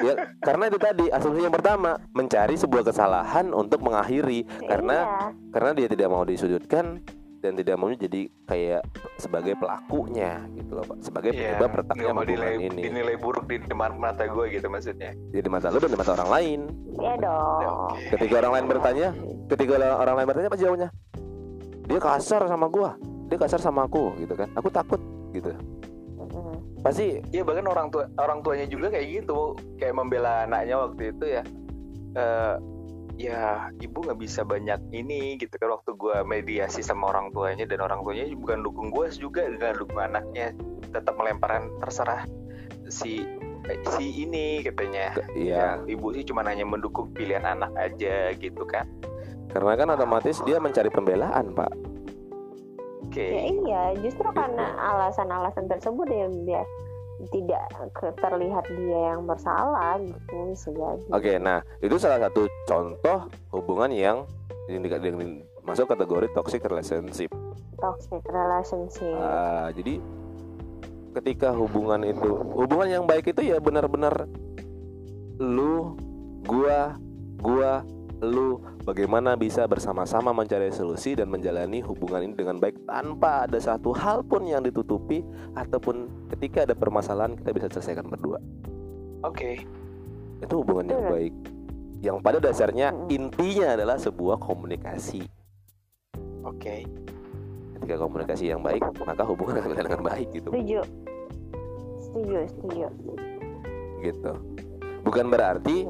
Ya 0.00 0.14
karena 0.40 0.70
itu 0.70 0.78
tadi 0.80 1.04
asumsi 1.10 1.42
yang 1.42 1.52
pertama 1.52 2.00
mencari 2.14 2.56
sebuah 2.56 2.86
kesalahan 2.86 3.50
untuk 3.52 3.82
mengakhiri. 3.84 4.46
Karena 4.64 4.96
iya. 5.04 5.26
karena 5.52 5.70
dia 5.76 5.88
tidak 5.90 6.08
mau 6.08 6.24
disudutkan 6.24 7.02
dan 7.42 7.58
tidak 7.58 7.74
mau 7.74 7.90
jadi 7.90 8.30
kayak 8.46 8.86
sebagai 9.18 9.58
pelakunya 9.58 10.46
gitu 10.54 10.78
loh 10.78 10.86
pak. 10.86 10.96
Sebagai 11.02 11.34
Iya, 11.34 11.58
penyebab 11.58 11.70
retaknya 11.82 12.08
hubungan 12.14 12.24
dinilai, 12.30 12.54
ini. 12.62 12.80
dinilai 12.86 13.16
buruk 13.18 13.44
di 13.50 13.56
depan 13.58 13.98
mata 13.98 14.24
gue 14.24 14.46
gitu 14.48 14.66
maksudnya. 14.70 15.10
Jadi 15.34 15.48
mata 15.50 15.68
lu 15.68 15.82
dan 15.82 15.90
di 15.90 15.98
mata 15.98 16.12
orang 16.14 16.30
lain. 16.30 16.60
Iya 16.96 17.14
dong. 17.18 17.90
Oke. 17.92 18.06
ketika 18.16 18.34
orang 18.46 18.52
lain 18.54 18.66
bertanya 18.70 19.08
ketika 19.50 19.72
orang- 19.76 20.00
orang 20.00 20.14
lain 20.22 20.26
bertanya 20.30 20.48
apa 20.48 20.56
jawabnya 20.56 20.88
dia 21.86 22.00
kasar 22.00 22.46
sama 22.46 22.66
gua. 22.70 22.94
Dia 23.28 23.38
kasar 23.40 23.60
sama 23.62 23.88
aku 23.88 24.14
gitu 24.20 24.34
kan. 24.36 24.48
Aku 24.58 24.68
takut 24.68 25.00
gitu. 25.32 25.50
Mm-mm. 26.20 26.60
pasti 26.82 27.18
Iya 27.34 27.42
bahkan 27.42 27.66
orang 27.66 27.88
tua 27.90 28.06
orang 28.20 28.44
tuanya 28.44 28.66
juga 28.68 28.92
kayak 28.92 29.24
gitu. 29.24 29.56
Kayak 29.80 29.94
membela 29.98 30.46
anaknya 30.46 30.76
waktu 30.78 31.02
itu 31.16 31.24
ya. 31.40 31.42
Eh 32.16 32.56
ya 33.20 33.68
ibu 33.78 34.02
nggak 34.02 34.18
bisa 34.20 34.44
banyak 34.44 34.78
ini 34.92 35.40
gitu 35.40 35.54
kan. 35.56 35.72
Waktu 35.72 35.96
gua 35.96 36.22
mediasi 36.22 36.84
sama 36.84 37.10
orang 37.10 37.32
tuanya 37.32 37.64
dan 37.64 37.80
orang 37.82 38.04
tuanya 38.04 38.28
bukan 38.36 38.62
dukung 38.62 38.88
gue 38.92 39.08
juga 39.16 39.48
dan 39.58 39.74
dukung 39.76 40.00
anaknya. 40.00 40.52
Tetap 40.92 41.16
melemparkan 41.16 41.72
terserah 41.80 42.28
si 42.92 43.24
eh, 43.72 43.80
si 43.96 44.28
ini 44.28 44.60
katanya. 44.60 45.16
Ya 45.16 45.24
ya 45.34 45.66
ibu 45.88 46.12
sih 46.12 46.22
cuma 46.28 46.44
hanya 46.44 46.68
mendukung 46.68 47.10
pilihan 47.16 47.48
anak 47.48 47.72
aja 47.80 48.36
gitu 48.36 48.62
kan 48.68 48.84
karena 49.52 49.72
kan 49.76 49.88
otomatis 49.94 50.40
dia 50.42 50.56
mencari 50.58 50.88
pembelaan 50.88 51.52
pak. 51.52 51.72
Oke. 53.06 53.26
Ya 53.28 53.44
iya 53.52 53.82
justru 54.00 54.24
karena 54.32 54.72
alasan-alasan 54.80 55.68
tersebut 55.68 56.08
yang 56.08 56.32
dia 56.48 56.64
tidak 57.30 57.62
terlihat 58.18 58.64
dia 58.66 59.14
yang 59.14 59.28
bersalah 59.28 60.00
gitu 60.02 60.34
bisa 60.50 60.68
jadi. 60.74 61.06
Oke, 61.12 61.32
nah 61.38 61.62
itu 61.78 61.94
salah 62.00 62.18
satu 62.18 62.48
contoh 62.66 63.30
hubungan 63.54 63.92
yang 63.94 64.26
yang, 64.66 64.80
di- 64.82 64.90
yang 64.90 65.18
di- 65.20 65.44
masuk 65.62 65.86
kategori 65.86 66.32
toxic 66.34 66.64
relationship. 66.66 67.30
toxic 67.78 68.22
relationship. 68.30 69.18
Ah, 69.18 69.70
jadi 69.74 69.98
ketika 71.18 71.50
hubungan 71.50 72.06
itu 72.06 72.30
hubungan 72.54 72.88
yang 72.88 73.04
baik 73.04 73.34
itu 73.34 73.42
ya 73.42 73.58
benar-benar 73.58 74.26
lu, 75.42 75.98
gua, 76.46 76.94
gua, 77.42 77.82
lu 78.22 78.62
bagaimana 78.86 79.34
bisa 79.34 79.66
bersama-sama 79.66 80.30
mencari 80.30 80.70
solusi 80.70 81.18
dan 81.18 81.26
menjalani 81.26 81.82
hubungan 81.82 82.22
ini 82.22 82.34
dengan 82.38 82.62
baik 82.62 82.86
tanpa 82.86 83.50
ada 83.50 83.58
satu 83.58 83.90
hal 83.90 84.22
pun 84.22 84.46
yang 84.46 84.62
ditutupi 84.62 85.26
ataupun 85.58 86.06
ketika 86.30 86.62
ada 86.62 86.78
permasalahan 86.78 87.34
kita 87.34 87.50
bisa 87.50 87.66
selesaikan 87.74 88.06
berdua. 88.06 88.38
oke 89.26 89.66
Itu 90.42 90.62
hubungan 90.62 90.86
yang 90.90 91.06
baik. 91.10 91.34
Yang 92.02 92.18
pada 92.18 92.38
dasarnya 92.42 92.90
intinya 93.10 93.78
adalah 93.78 93.98
sebuah 93.98 94.38
komunikasi. 94.38 95.26
oke 96.46 96.76
Ketika 97.78 97.98
komunikasi 97.98 98.54
yang 98.54 98.62
baik, 98.62 98.86
maka 99.02 99.26
hubungan 99.26 99.58
akan 99.58 99.68
berjalan 99.74 99.86
dengan 99.90 100.04
baik 100.06 100.28
gitu. 100.30 100.50
setuju 100.54 100.80
setuju 101.98 102.38
setuju 102.46 102.86
Gitu. 104.02 104.32
Bukan 105.02 105.26
berarti 105.30 105.86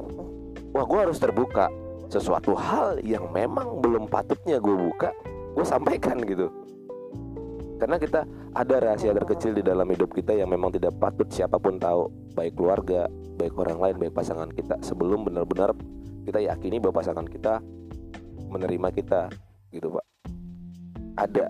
wah 0.73 0.85
gue 0.85 0.99
harus 1.01 1.17
terbuka 1.21 1.69
sesuatu 2.13 2.53
hal 2.53 3.01
yang 3.01 3.33
memang 3.33 3.81
belum 3.81 4.05
patutnya 4.05 4.61
gue 4.61 4.75
buka, 4.77 5.09
gue 5.57 5.65
sampaikan 5.65 6.21
gitu. 6.21 6.53
Karena 7.81 7.97
kita 7.97 8.23
ada 8.53 8.75
rahasia 8.77 9.11
terkecil 9.17 9.57
di 9.57 9.65
dalam 9.65 9.89
hidup 9.89 10.13
kita 10.13 10.37
yang 10.37 10.47
memang 10.53 10.69
tidak 10.69 10.93
patut 11.01 11.25
siapa 11.33 11.57
pun 11.57 11.81
tahu, 11.81 12.07
baik 12.37 12.53
keluarga, 12.53 13.09
baik 13.41 13.57
orang 13.57 13.81
lain, 13.81 13.95
baik 13.97 14.13
pasangan 14.13 14.47
kita 14.53 14.77
sebelum 14.85 15.25
benar-benar 15.25 15.73
kita 16.23 16.39
yakini 16.39 16.77
bahwa 16.77 17.01
pasangan 17.01 17.25
kita 17.25 17.59
menerima 18.53 18.87
kita 18.93 19.21
gitu, 19.73 19.89
Pak. 19.89 20.05
Ada. 21.17 21.49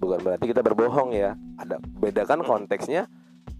Bukan 0.00 0.18
berarti 0.22 0.44
kita 0.48 0.62
berbohong 0.62 1.10
ya. 1.12 1.34
Ada 1.60 1.82
bedakan 1.98 2.46
konteksnya 2.46 3.10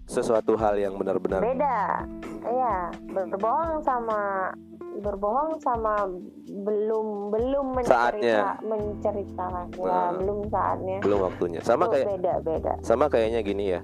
sesuatu 0.07 0.55
hal 0.55 0.79
yang 0.79 0.95
benar-benar 0.95 1.43
beda 1.43 2.07
iya 2.47 2.87
berbohong 3.11 3.83
sama 3.83 4.49
berbohong 4.97 5.57
sama 5.57 6.09
belum 6.47 7.29
belum 7.29 7.65
mencerita 7.71 8.11
Saatnya. 8.11 8.39
menceritakan 8.59 9.65
ya 9.71 9.85
Nah. 9.85 10.11
belum 10.15 10.39
saatnya 10.47 10.97
belum 10.99 11.19
waktunya. 11.21 11.59
Sama 11.61 11.85
Itu 11.85 11.91
kayak 11.93 12.07
beda 12.11 12.33
beda 12.41 12.73
sama 12.81 13.05
kayaknya 13.05 13.39
gini 13.41 13.65
ya 13.69 13.81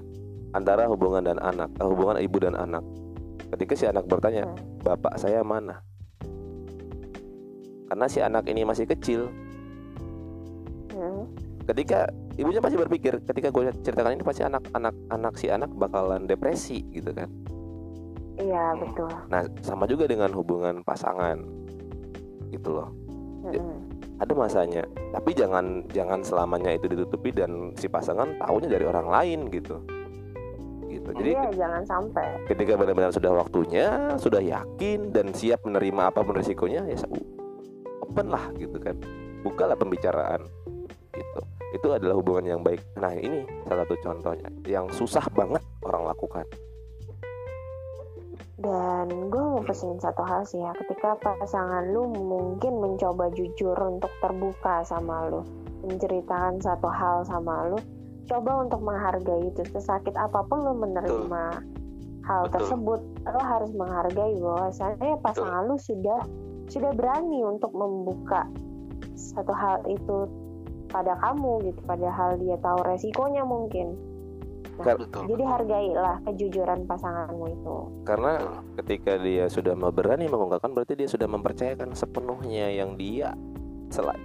antara 0.50 0.86
hubungan 0.86 1.22
dan 1.22 1.38
anak 1.38 1.70
eh, 1.72 1.84
hubungan 1.84 2.18
ibu 2.18 2.38
dan 2.38 2.54
anak 2.54 2.82
ketika 3.50 3.74
si 3.74 3.84
anak 3.84 4.04
bertanya 4.04 4.44
Hmm. 4.44 4.58
bapak 4.80 5.14
saya 5.16 5.40
mana 5.40 5.78
karena 7.86 8.06
si 8.06 8.18
anak 8.18 8.44
ini 8.44 8.62
masih 8.62 8.84
kecil 8.84 9.30
Hmm. 10.90 11.26
ketika 11.64 12.06
ibunya 12.34 12.58
pasti 12.58 12.74
berpikir 12.74 13.18
ketika 13.24 13.48
gue 13.48 13.70
ceritakan 13.80 14.14
ini 14.14 14.22
pasti 14.22 14.42
anak 14.42 14.62
anak 14.72 14.94
anak 15.08 15.34
si 15.34 15.46
anak 15.46 15.70
bakalan 15.70 16.24
depresi 16.24 16.82
gitu 16.88 17.10
kan 17.10 17.30
iya 18.38 18.74
betul. 18.78 19.10
Nah 19.30 19.42
sama 19.62 19.84
juga 19.86 20.10
dengan 20.10 20.30
hubungan 20.34 20.82
pasangan. 20.82 21.38
Gitu 22.50 22.70
loh. 22.70 22.90
Mm-mm. 23.44 23.76
ada 24.16 24.32
masanya. 24.32 24.88
Tapi 25.12 25.36
jangan 25.36 25.84
jangan 25.92 26.24
selamanya 26.24 26.72
itu 26.72 26.88
ditutupi 26.88 27.28
dan 27.34 27.76
si 27.76 27.90
pasangan 27.90 28.40
taunya 28.40 28.72
dari 28.72 28.88
orang 28.88 29.10
lain 29.10 29.40
gitu. 29.52 29.84
Gitu. 30.88 31.10
Jadi 31.20 31.30
iya 31.36 31.50
jangan 31.52 31.82
sampai. 31.84 32.24
ketika 32.48 32.78
benar-benar 32.78 33.12
sudah 33.12 33.34
waktunya 33.34 34.16
sudah 34.16 34.40
yakin 34.40 35.12
dan 35.12 35.34
siap 35.36 35.60
menerima 35.66 36.14
apa 36.14 36.24
pun 36.24 36.38
risikonya 36.38 36.86
ya 36.88 36.96
open 38.00 38.32
lah 38.32 38.48
gitu 38.56 38.78
kan. 38.80 38.96
Bukalah 39.44 39.76
pembicaraan 39.76 40.40
gitu. 41.12 41.40
Itu 41.74 41.92
adalah 41.92 42.16
hubungan 42.16 42.46
yang 42.56 42.60
baik. 42.64 42.80
Nah 42.96 43.12
ini 43.12 43.44
salah 43.66 43.84
satu 43.84 43.98
contohnya 44.00 44.48
yang 44.64 44.88
susah 44.88 45.26
banget 45.34 45.60
orang 45.84 46.08
lakukan 46.08 46.46
dan 48.54 49.10
gue 49.34 49.42
mau 49.42 49.62
pesan 49.66 49.98
satu 49.98 50.22
hal 50.22 50.46
sih 50.46 50.62
ya 50.62 50.70
ketika 50.78 51.18
pasangan 51.18 51.90
lu 51.90 52.06
mungkin 52.06 52.78
mencoba 52.78 53.26
jujur 53.34 53.74
untuk 53.74 54.10
terbuka 54.22 54.86
sama 54.86 55.26
lu 55.26 55.42
menceritakan 55.82 56.62
satu 56.62 56.86
hal 56.86 57.26
sama 57.26 57.74
lu 57.74 57.78
coba 58.30 58.62
untuk 58.62 58.80
menghargai 58.80 59.50
itu 59.50 59.62
sesakit 59.74 60.14
apa 60.14 60.46
pun 60.46 60.62
lu 60.62 60.72
menerima 60.78 61.44
Betul. 61.58 62.22
hal 62.30 62.42
Betul. 62.46 62.54
tersebut 62.54 63.00
lu 63.26 63.40
harus 63.42 63.70
menghargai 63.74 64.34
bahwasanya 64.38 65.18
pasangan 65.18 65.66
Betul. 65.66 65.70
lu 65.74 65.76
sudah 65.82 66.20
sudah 66.70 66.92
berani 66.94 67.42
untuk 67.42 67.74
membuka 67.74 68.46
satu 69.18 69.50
hal 69.50 69.82
itu 69.90 70.30
pada 70.94 71.18
kamu 71.18 71.74
gitu 71.74 71.80
padahal 71.90 72.38
dia 72.38 72.54
tahu 72.62 72.86
resikonya 72.86 73.42
mungkin 73.42 73.98
Nah, 74.74 74.98
betul, 74.98 75.22
jadi 75.30 75.44
hargailah 75.46 76.16
kejujuran 76.26 76.80
pasanganmu 76.90 77.44
itu. 77.46 77.76
Karena 78.02 78.32
ketika 78.82 79.14
dia 79.22 79.46
sudah 79.46 79.78
berani 79.94 80.26
mengungkapkan 80.26 80.74
berarti 80.74 80.98
dia 80.98 81.06
sudah 81.06 81.30
mempercayakan 81.30 81.94
sepenuhnya 81.94 82.74
yang 82.74 82.98
dia 82.98 83.38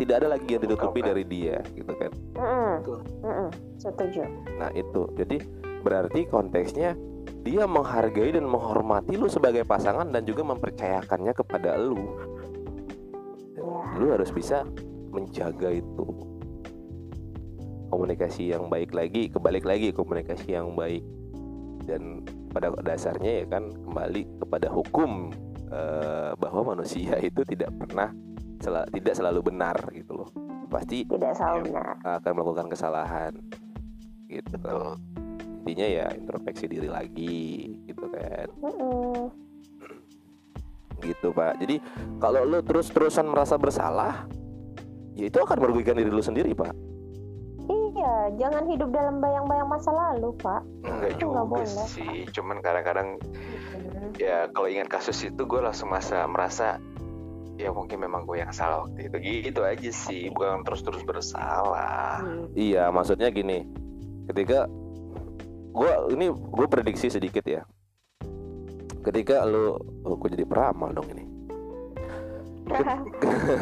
tidak 0.01 0.15
ada 0.25 0.27
lagi 0.33 0.49
yang 0.49 0.63
ditutupi 0.65 0.99
dari 1.05 1.23
dia 1.29 1.61
gitu 1.77 1.93
kan. 1.93 2.11
Mm 2.33 2.81
-mm. 3.21 3.49
Setuju. 3.77 4.25
Nah, 4.57 4.73
itu. 4.73 5.05
Jadi 5.13 5.37
berarti 5.85 6.25
konteksnya 6.25 6.97
dia 7.45 7.63
menghargai 7.69 8.33
dan 8.33 8.49
menghormati 8.49 9.15
lu 9.15 9.29
sebagai 9.29 9.63
pasangan 9.63 10.09
dan 10.09 10.25
juga 10.25 10.41
mempercayakannya 10.41 11.33
kepada 11.37 11.77
lu. 11.77 12.01
Yeah. 13.55 13.99
Lu 14.01 14.05
harus 14.09 14.33
bisa 14.33 14.65
menjaga 15.13 15.69
itu 15.69 16.05
komunikasi 17.89 18.53
yang 18.53 18.69
baik 18.69 18.93
lagi 18.93 19.27
kebalik 19.27 19.65
lagi 19.65 19.89
komunikasi 19.91 20.55
yang 20.55 20.77
baik. 20.77 21.03
Dan 21.83 22.21
pada 22.53 22.69
dasarnya 22.85 23.43
ya 23.43 23.45
kan 23.49 23.73
kembali 23.73 24.45
kepada 24.45 24.69
hukum 24.69 25.33
eh, 25.73 26.31
bahwa 26.37 26.77
manusia 26.77 27.17
itu 27.29 27.41
tidak 27.43 27.73
pernah 27.75 28.13
sel 28.59 28.75
tidak 28.93 29.13
selalu 29.17 29.49
benar 29.51 29.75
gitu 29.91 30.23
loh. 30.23 30.29
Pasti 30.69 31.01
tidak 31.03 31.33
selalu 31.33 31.73
benar. 31.73 31.97
akan 32.21 32.31
melakukan 32.37 32.67
kesalahan 32.69 33.33
gitu. 34.29 34.55
Betul. 34.55 34.95
intinya 35.59 35.85
ya 35.85 36.07
introspeksi 36.15 36.65
diri 36.65 36.89
lagi 36.89 37.77
gitu 37.85 38.05
kan. 38.09 38.47
Mm 38.63 38.73
-mm. 38.73 39.21
gitu 41.03 41.29
pak. 41.29 41.61
Jadi 41.61 41.77
kalau 42.17 42.41
lo 42.47 42.59
terus 42.65 42.89
terusan 42.89 43.29
merasa 43.29 43.53
bersalah 43.59 44.25
ya 45.19 45.27
itu 45.27 45.37
akan 45.37 45.57
merugikan 45.59 45.99
diri 45.99 46.09
lo 46.09 46.23
sendiri 46.23 46.55
pak 46.55 46.71
Iya, 48.19 48.35
jangan 48.35 48.67
hidup 48.67 48.91
dalam 48.91 49.23
bayang-bayang 49.23 49.71
masa 49.71 49.95
lalu, 49.95 50.35
Pak. 50.43 50.61
Enggak 50.83 51.09
itu 51.15 51.23
juga 51.23 51.41
boleh, 51.47 51.87
sih. 51.87 52.03
Pak. 52.03 52.35
Cuman 52.35 52.57
kadang-kadang 52.59 53.15
hmm. 53.15 54.19
ya 54.19 54.51
kalau 54.51 54.67
ingat 54.67 54.91
kasus 54.91 55.23
itu 55.23 55.39
gue 55.47 55.61
langsung 55.63 55.87
masa 55.87 56.27
merasa 56.27 56.83
ya 57.55 57.71
mungkin 57.71 58.03
memang 58.03 58.27
gue 58.27 58.43
yang 58.43 58.51
salah 58.51 58.83
waktu 58.83 59.07
itu 59.07 59.47
gitu 59.47 59.63
aja 59.63 59.91
sih 59.91 60.31
bukan 60.31 60.63
terus-terus 60.63 61.03
bersalah 61.03 62.23
hmm. 62.23 62.55
iya 62.55 62.87
maksudnya 62.87 63.27
gini 63.27 63.67
ketika 64.31 64.63
gue 65.75 65.91
ini 66.15 66.31
gue 66.31 66.67
prediksi 66.71 67.11
sedikit 67.11 67.43
ya 67.43 67.67
ketika 69.03 69.43
lo 69.43 69.75
oh, 70.07 70.15
gue 70.15 70.39
jadi 70.39 70.47
peramal 70.47 70.95
dong 70.95 71.11
ini 71.11 71.27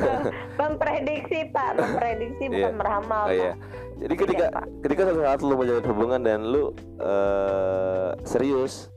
memprediksi 0.62 1.50
pak 1.50 1.82
memprediksi 1.82 2.54
bukan 2.54 2.70
yeah. 2.70 2.78
meramal 2.78 3.26
oh, 3.26 3.34
iya 3.34 3.58
jadi 3.98 4.14
ketika 4.14 4.46
ya, 4.54 4.62
ketika 4.86 5.02
suatu 5.10 5.22
saat 5.26 5.40
lu 5.42 5.56
menjalin 5.58 5.86
hubungan 5.90 6.20
dan 6.22 6.40
lu 6.46 6.74
uh, 7.02 8.14
serius 8.24 8.94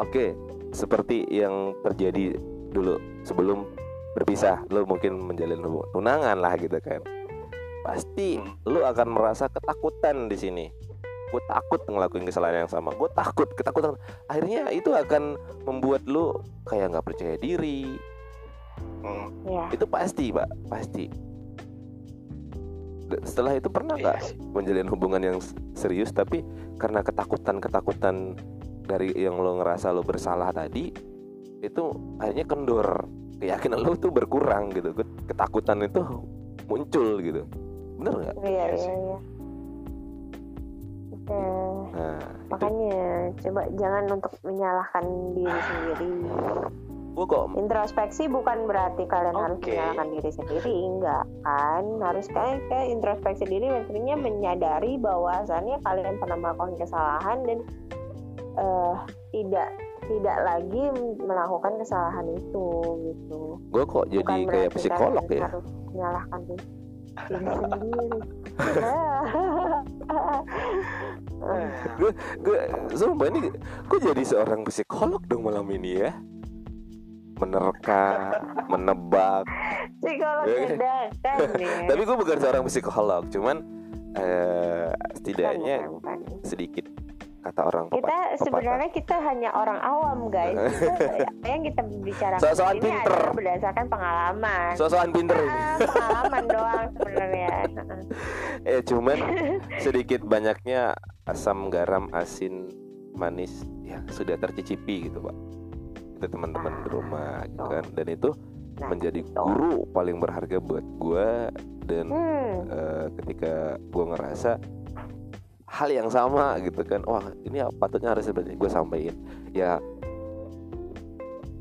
oke 0.00 0.10
okay, 0.10 0.28
seperti 0.72 1.28
yang 1.28 1.76
terjadi 1.84 2.38
dulu 2.70 2.96
sebelum 3.26 3.66
berpisah 4.14 4.66
lu 4.70 4.82
mungkin 4.86 5.18
menjalin 5.18 5.62
hubungan 5.62 5.90
tunangan 5.94 6.36
lah 6.38 6.54
gitu 6.58 6.78
kan. 6.82 7.02
Pasti 7.86 8.36
hmm. 8.38 8.66
lu 8.68 8.82
akan 8.82 9.08
merasa 9.16 9.46
ketakutan 9.48 10.28
di 10.28 10.36
sini. 10.36 10.66
Gue 11.30 11.42
takut 11.46 11.78
ngelakuin 11.86 12.26
kesalahan 12.26 12.66
yang 12.66 12.70
sama. 12.70 12.90
Gue 12.98 13.06
takut 13.14 13.46
ketakutan. 13.54 13.94
Akhirnya 14.26 14.66
itu 14.74 14.90
akan 14.90 15.38
membuat 15.62 16.02
lu 16.10 16.42
kayak 16.66 16.90
nggak 16.90 17.06
percaya 17.06 17.34
diri. 17.38 17.96
Hmm. 19.00 19.28
ya. 19.44 19.64
itu 19.76 19.84
pasti 19.84 20.32
pak 20.32 20.48
pasti 20.68 21.08
setelah 23.26 23.58
itu 23.58 23.68
pernah 23.72 23.96
nggak 23.98 24.18
iya. 24.20 24.34
menjalin 24.54 24.88
hubungan 24.90 25.22
yang 25.22 25.38
serius? 25.74 26.10
Tapi 26.14 26.44
karena 26.76 27.00
ketakutan-ketakutan 27.02 28.38
dari 28.86 29.14
yang 29.14 29.38
lo 29.38 29.60
ngerasa 29.62 29.94
lo 29.94 30.02
bersalah 30.02 30.50
tadi 30.54 30.90
itu 31.60 31.84
akhirnya 32.18 32.46
kendor. 32.46 32.88
Keyakinan 33.40 33.80
lo 33.80 33.96
tuh 33.96 34.12
berkurang 34.12 34.70
gitu. 34.72 34.92
Ketakutan 35.24 35.84
itu 35.86 36.00
muncul 36.68 37.08
gitu. 37.24 37.42
Bener 37.96 38.12
nggak? 38.20 38.34
Iya 38.44 38.64
iya 38.76 38.94
iya 38.94 39.18
Nah, 41.30 42.18
makanya 42.50 43.30
itu. 43.30 43.46
coba 43.46 43.62
jangan 43.78 44.04
untuk 44.18 44.32
menyalahkan 44.42 45.04
diri 45.34 45.60
sendiri 45.62 46.10
gue 47.20 47.28
kok 47.28 47.52
introspeksi 47.52 48.32
bukan 48.32 48.64
berarti 48.64 49.04
kalian 49.04 49.36
okay. 49.36 49.44
harus 49.44 49.60
menyalahkan 49.60 50.08
diri 50.08 50.30
sendiri 50.32 50.72
enggak 50.72 51.24
kan? 51.44 51.84
Harus 52.00 52.26
kayak 52.32 52.64
kayak 52.72 52.86
introspeksi 52.96 53.44
diri 53.44 53.68
maksudnya 53.68 54.16
menyadari 54.16 54.96
bahwasannya 54.96 55.84
kalian 55.84 56.16
pernah 56.16 56.40
melakukan 56.40 56.80
kesalahan 56.80 57.44
dan 57.44 57.58
uh, 58.56 59.04
tidak 59.36 59.68
tidak 60.08 60.38
lagi 60.48 60.82
melakukan 61.20 61.76
kesalahan 61.76 62.24
itu 62.40 62.66
gitu. 63.12 63.60
Gue 63.68 63.84
kok 63.84 64.08
jadi 64.08 64.24
bukan 64.24 64.48
kayak 64.48 64.70
psikolog 64.80 65.26
ya? 65.28 65.44
harus 65.44 65.68
menyalahkan 65.92 66.40
diri 66.48 66.64
sendiri. 67.20 68.08
Gue 72.00 72.10
gue 72.40 72.58
sumpah 72.96 73.28
ini 73.28 73.52
gue 73.92 73.98
jadi 74.00 74.22
seorang 74.24 74.64
psikolog 74.64 75.20
dong 75.28 75.44
malam 75.44 75.68
ini 75.68 76.00
ya 76.00 76.16
menerka, 77.40 78.36
menebak. 78.68 79.44
Psikolog 80.04 80.46
ya. 80.46 81.08
kan 81.24 81.38
Tapi 81.90 82.00
gue 82.04 82.16
bukan 82.16 82.36
seorang 82.36 82.64
psikolog, 82.68 83.22
cuman 83.32 83.56
uh, 84.16 84.92
setidaknya 85.16 85.88
bukan, 85.88 86.18
bukan. 86.20 86.44
sedikit 86.44 86.84
kata 87.40 87.60
orang 87.72 87.84
kita 87.88 88.16
sebenarnya 88.36 88.90
kita 88.92 89.16
hanya 89.16 89.50
orang 89.56 89.80
awam 89.80 90.28
guys 90.28 90.60
kita, 90.76 91.24
yang 91.48 91.64
kita 91.64 91.80
bicara 92.04 92.36
so 92.36 92.52
ini 92.52 92.84
pinter. 92.84 93.08
adalah 93.08 93.32
berdasarkan 93.32 93.86
pengalaman 93.88 94.70
sosokan 94.76 95.10
pinter 95.10 95.40
ah, 95.48 95.76
pengalaman 95.80 96.44
doang 96.52 96.88
sebenarnya 97.00 97.48
eh 98.70 98.80
cuman 98.84 99.18
sedikit 99.80 100.20
banyaknya 100.28 100.92
asam 101.24 101.72
garam 101.72 102.12
asin 102.12 102.68
manis 103.16 103.64
yang 103.88 104.04
sudah 104.12 104.36
tercicipi 104.36 105.08
gitu 105.08 105.24
pak 105.24 105.36
ke 106.20 106.28
teman-teman 106.28 106.84
di 106.84 106.88
rumah 106.92 107.42
gitu 107.48 107.64
kan. 107.64 107.84
Dan 107.96 108.06
itu 108.12 108.30
nah, 108.78 108.88
menjadi 108.92 109.20
guru 109.32 109.88
paling 109.90 110.20
berharga 110.20 110.60
buat 110.60 110.84
gue 111.00 111.28
dan 111.88 112.06
hmm. 112.12 112.54
uh, 112.68 113.06
ketika 113.18 113.80
gue 113.80 114.04
ngerasa 114.12 114.60
hal 115.70 115.88
yang 115.88 116.12
sama 116.12 116.60
gitu 116.60 116.84
kan. 116.84 117.00
Wah 117.08 117.24
ini 117.48 117.64
patutnya 117.80 118.12
harus 118.12 118.28
sebenarnya 118.28 118.60
gue 118.60 118.70
sampaikan. 118.70 119.16
Ya 119.56 119.80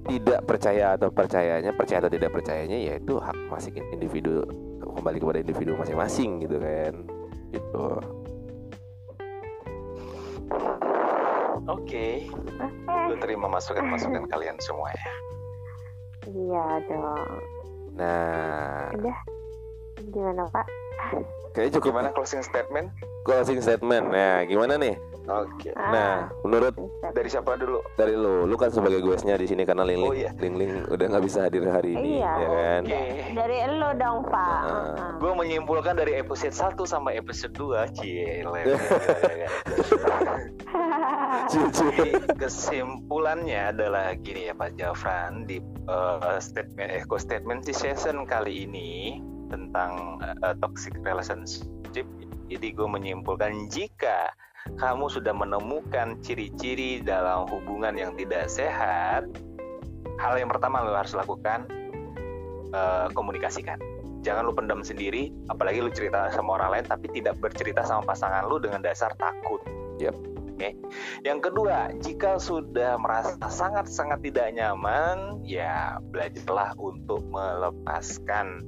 tidak 0.09 0.41
percaya 0.43 0.97
atau 0.97 1.13
percayanya 1.13 1.71
percaya 1.71 2.01
atau 2.01 2.11
tidak 2.11 2.33
percayanya 2.33 2.77
ya 2.81 2.93
itu 2.97 3.21
hak 3.21 3.37
masing 3.53 3.77
individu 3.93 4.41
kembali 4.81 5.21
kepada 5.21 5.39
individu 5.39 5.71
masing-masing 5.79 6.43
gitu 6.43 6.57
kan. 6.59 6.93
Gitu 7.49 7.85
Oke. 11.69 12.25
Okay. 12.59 13.07
Lu 13.07 13.15
terima 13.21 13.47
masukan-masukan 13.47 14.27
kalian 14.27 14.57
semua 14.59 14.91
ya. 14.91 15.05
Iya 16.27 16.65
dong. 16.89 17.29
Nah. 17.95 18.91
Udah. 18.93 19.17
Gimana 20.09 20.43
Pak? 20.51 20.67
Kayaknya 21.53 21.71
cukup 21.79 21.91
mana 21.95 22.09
closing 22.13 22.43
statement? 22.43 22.91
Closing 23.25 23.61
statement. 23.63 24.11
Nah, 24.11 24.45
gimana 24.45 24.77
nih? 24.77 24.95
Oke. 25.29 25.69
Okay. 25.69 25.73
Ah, 25.77 25.91
nah, 25.93 26.15
menurut 26.41 26.73
dari 27.13 27.29
siapa 27.29 27.53
dulu? 27.53 27.85
Dari 27.93 28.17
lu. 28.17 28.49
Lu 28.49 28.55
kan 28.57 28.73
sebagai 28.73 28.97
guestnya 29.05 29.37
di 29.37 29.45
sini 29.45 29.61
karena 29.61 29.85
Ling 29.85 30.01
Ling, 30.01 30.09
oh, 30.09 30.17
iya. 30.17 30.33
Ling 30.41 30.57
Ling 30.57 30.89
udah 30.89 31.05
nggak 31.05 31.25
bisa 31.29 31.45
hadir 31.45 31.69
hari 31.69 31.93
ini, 31.93 32.17
iya. 32.17 32.33
ya 32.33 32.47
kan? 32.49 32.81
Okay. 32.89 33.07
Dari 33.37 33.57
lu 33.77 33.89
dong, 34.01 34.17
Pak. 34.25 34.61
Nah. 34.65 34.81
Uh. 34.97 35.21
Gue 35.21 35.31
menyimpulkan 35.37 35.93
dari 35.93 36.17
episode 36.17 36.55
1 36.55 36.81
sampai 36.81 37.21
episode 37.21 37.53
2, 37.53 37.85
cie. 38.01 38.41
Jadi 41.49 42.09
kesimpulannya 42.37 43.69
adalah 43.73 44.17
gini 44.17 44.49
ya 44.49 44.53
Pak 44.57 44.81
Jafran 44.81 45.45
di 45.45 45.61
uh, 45.85 46.41
statement 46.41 46.89
eco 46.89 47.21
statement 47.21 47.65
session 47.69 48.25
kali 48.25 48.65
ini 48.65 49.21
tentang 49.49 50.21
uh, 50.21 50.53
toxic 50.61 50.93
relationship 51.01 52.05
Jadi 52.49 52.67
gue 52.73 52.87
menyimpulkan 52.89 53.69
jika 53.69 54.33
kamu 54.77 55.07
sudah 55.07 55.33
menemukan 55.33 56.19
ciri-ciri 56.23 57.01
dalam 57.03 57.47
hubungan 57.47 57.95
yang 57.95 58.11
tidak 58.15 58.47
sehat, 58.51 59.25
hal 60.19 60.33
yang 60.35 60.51
pertama 60.51 60.83
lo 60.83 60.93
harus 60.93 61.15
lakukan 61.15 61.65
uh, 62.75 63.07
komunikasikan. 63.15 63.79
Jangan 64.19 64.43
lu 64.43 64.51
pendam 64.51 64.83
sendiri, 64.83 65.31
apalagi 65.47 65.79
lu 65.79 65.91
cerita 65.95 66.27
sama 66.35 66.59
orang 66.59 66.79
lain 66.79 66.85
tapi 66.91 67.07
tidak 67.15 67.39
bercerita 67.39 67.87
sama 67.87 68.03
pasangan 68.03 68.43
lu 68.51 68.59
dengan 68.59 68.83
dasar 68.83 69.15
takut. 69.15 69.63
Yep. 70.03 70.15
Oke. 70.59 70.75
Okay. 70.75 70.75
Yang 71.23 71.39
kedua, 71.47 71.95
jika 72.03 72.35
sudah 72.35 72.99
merasa 72.99 73.39
sangat-sangat 73.47 74.19
tidak 74.27 74.51
nyaman, 74.51 75.39
ya 75.47 76.03
belajarlah 76.11 76.75
untuk 76.75 77.23
melepaskan 77.31 78.67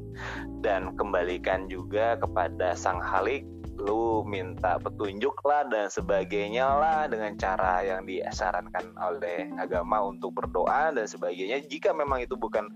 dan 0.63 0.95
kembalikan 0.95 1.67
juga 1.67 2.15
kepada 2.15 2.79
sang 2.79 3.03
halik 3.03 3.43
lu 3.81 4.21
minta 4.23 4.77
petunjuk 4.77 5.33
lah 5.41 5.65
dan 5.65 5.89
sebagainya 5.89 6.65
lah 6.65 7.09
dengan 7.09 7.33
cara 7.35 7.81
yang 7.81 8.05
disarankan 8.05 8.93
oleh 9.01 9.49
agama 9.57 10.05
untuk 10.05 10.37
berdoa 10.37 10.93
dan 10.93 11.09
sebagainya. 11.09 11.65
Jika 11.65 11.89
memang 11.91 12.21
itu 12.21 12.37
bukan 12.37 12.69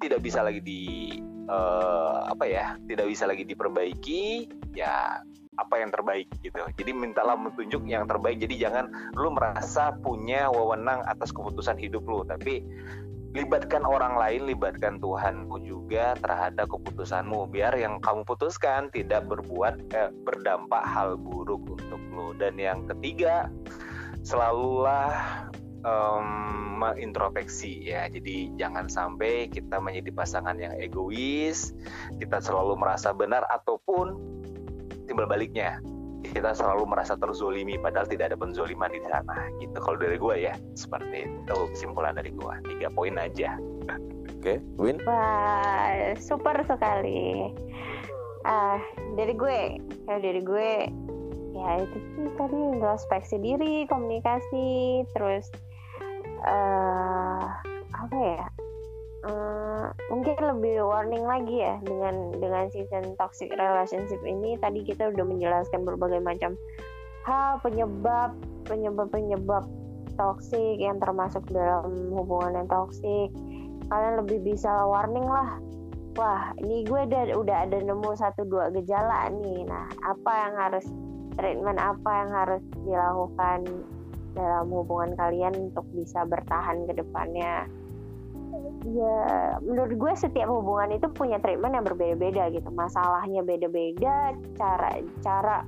tidak 0.00 0.24
bisa 0.24 0.42
lagi 0.42 0.58
di 0.64 0.82
uh, 1.46 2.26
apa 2.26 2.44
ya 2.48 2.74
tidak 2.88 3.06
bisa 3.12 3.28
lagi 3.28 3.44
diperbaiki 3.46 4.48
ya 4.74 5.22
apa 5.60 5.74
yang 5.76 5.92
terbaik 5.92 6.26
gitu. 6.40 6.56
Jadi 6.56 6.90
mintalah 6.96 7.36
petunjuk 7.36 7.84
yang 7.84 8.08
terbaik. 8.08 8.40
Jadi 8.40 8.56
jangan 8.56 8.88
lu 9.12 9.28
merasa 9.34 9.92
punya 10.00 10.48
wewenang 10.48 11.04
atas 11.04 11.30
keputusan 11.36 11.76
hidup 11.76 12.00
lu. 12.08 12.24
Tapi 12.24 12.64
libatkan 13.30 13.86
orang 13.86 14.18
lain, 14.18 14.50
libatkan 14.50 14.98
Tuhanmu 14.98 15.62
juga 15.62 16.18
terhadap 16.18 16.66
keputusanmu, 16.66 17.46
biar 17.50 17.78
yang 17.78 18.02
kamu 18.02 18.26
putuskan 18.26 18.90
tidak 18.90 19.26
berbuat 19.30 19.74
eh, 19.94 20.10
berdampak 20.26 20.82
hal 20.82 21.14
buruk 21.14 21.62
untuk 21.70 22.02
lo. 22.10 22.34
Dan 22.34 22.58
yang 22.58 22.90
ketiga, 22.90 23.46
selalulah 24.26 25.46
um, 25.86 26.82
introspeksi 26.98 27.86
ya. 27.86 28.10
Jadi 28.10 28.50
jangan 28.58 28.90
sampai 28.90 29.46
kita 29.46 29.78
menjadi 29.78 30.10
pasangan 30.10 30.58
yang 30.58 30.74
egois, 30.82 31.70
kita 32.18 32.42
selalu 32.42 32.74
merasa 32.82 33.14
benar 33.14 33.46
ataupun 33.46 34.18
timbal 35.06 35.26
baliknya 35.30 35.78
kita 36.24 36.52
selalu 36.52 36.84
merasa 36.84 37.16
terzolimi 37.16 37.80
padahal 37.80 38.06
tidak 38.08 38.32
ada 38.32 38.38
penzoliman 38.38 38.92
di 38.92 39.00
sana. 39.04 39.48
Gitu 39.58 39.76
kalau 39.80 39.96
dari 39.96 40.16
gue 40.20 40.34
ya 40.36 40.54
seperti 40.76 41.28
itu 41.28 41.58
kesimpulan 41.74 42.16
dari 42.16 42.30
gue 42.32 42.54
tiga 42.76 42.88
poin 42.92 43.16
aja. 43.16 43.56
Oke 44.40 44.56
okay, 44.56 44.56
Win? 44.80 44.96
Wah 45.04 46.16
super 46.20 46.60
sekali. 46.64 47.52
Ah 48.44 48.76
uh, 48.76 48.78
dari 49.16 49.34
gue. 49.36 49.60
Kalau 50.08 50.20
dari 50.20 50.40
gue 50.40 50.70
ya 51.54 51.82
itu 51.82 51.98
sih 52.14 52.30
tadi 52.38 52.56
introspeksi 52.56 53.36
diri 53.42 53.84
komunikasi 53.90 55.02
terus 55.12 55.50
uh, 56.46 57.44
apa 57.90 58.16
ya 58.16 58.44
uh, 59.24 59.92
mungkin 60.08 60.36
lebih 60.38 60.84
warning 60.84 61.24
lagi 61.24 61.64
ya 61.64 61.76
dengan 61.84 62.34
dengan 62.36 62.68
season 62.72 63.16
toxic 63.16 63.52
relationship 63.54 64.20
ini. 64.24 64.56
Tadi 64.60 64.84
kita 64.84 65.12
udah 65.12 65.24
menjelaskan 65.24 65.84
berbagai 65.84 66.20
macam 66.22 66.56
hal 67.28 67.60
penyebab 67.60 68.32
penyebab 68.64 69.08
penyebab 69.12 69.64
toxic 70.16 70.76
yang 70.80 71.00
termasuk 71.00 71.44
dalam 71.52 72.12
hubungan 72.12 72.64
yang 72.64 72.68
toxic. 72.68 73.28
Kalian 73.90 74.22
lebih 74.22 74.54
bisa 74.54 74.70
warning 74.86 75.26
lah. 75.26 75.58
Wah 76.18 76.52
ini 76.58 76.82
gue 76.84 77.06
udah 77.06 77.38
udah 77.38 77.56
ada 77.70 77.78
nemu 77.80 78.10
satu 78.18 78.44
dua 78.46 78.68
gejala 78.74 79.30
nih. 79.30 79.66
Nah 79.66 79.86
apa 80.02 80.32
yang 80.48 80.54
harus 80.58 80.86
treatment 81.38 81.78
apa 81.78 82.10
yang 82.10 82.30
harus 82.34 82.62
dilakukan 82.84 83.60
dalam 84.34 84.66
hubungan 84.70 85.14
kalian 85.18 85.54
untuk 85.70 85.86
bisa 85.90 86.22
bertahan 86.22 86.86
ke 86.86 87.02
depannya 87.02 87.66
ya 88.88 89.18
menurut 89.60 89.92
gue 89.96 90.12
setiap 90.16 90.48
hubungan 90.48 90.96
itu 90.96 91.06
punya 91.12 91.36
treatment 91.40 91.76
yang 91.76 91.84
berbeda-beda 91.84 92.48
gitu. 92.54 92.68
Masalahnya 92.72 93.44
beda-beda 93.44 94.32
cara 94.56 95.00
cara 95.20 95.66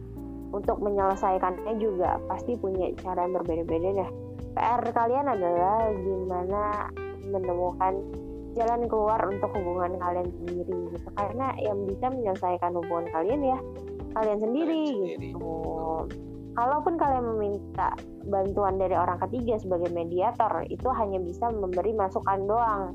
untuk 0.53 0.81
menyelesaikannya 0.81 1.81
juga 1.81 2.21
pasti 2.29 2.57
punya 2.57 2.93
cara 3.01 3.25
yang 3.25 3.35
berbeda-beda 3.37 3.89
deh 4.05 4.11
PR 4.53 4.85
kalian 4.93 5.27
adalah 5.33 5.89
gimana 5.97 6.93
menemukan 7.25 8.05
jalan 8.53 8.85
keluar 8.85 9.17
untuk 9.25 9.49
hubungan 9.57 9.97
kalian 9.97 10.29
sendiri 10.29 10.77
gitu. 10.93 11.09
Karena 11.17 11.57
yang 11.57 11.89
bisa 11.89 12.13
menyelesaikan 12.13 12.77
hubungan 12.77 13.09
kalian 13.17 13.41
ya 13.41 13.59
kalian 14.13 14.39
sendiri, 14.45 14.77
kalian 14.77 15.01
sendiri. 15.09 15.29
gitu 15.33 15.53
kalaupun 16.53 17.01
kalian 17.01 17.25
meminta 17.37 17.97
bantuan 18.29 18.77
dari 18.77 18.93
orang 18.93 19.17
ketiga 19.29 19.57
sebagai 19.57 19.89
mediator 19.93 20.65
itu 20.69 20.89
hanya 20.93 21.19
bisa 21.21 21.49
memberi 21.49 21.97
masukan 21.97 22.45
doang 22.45 22.93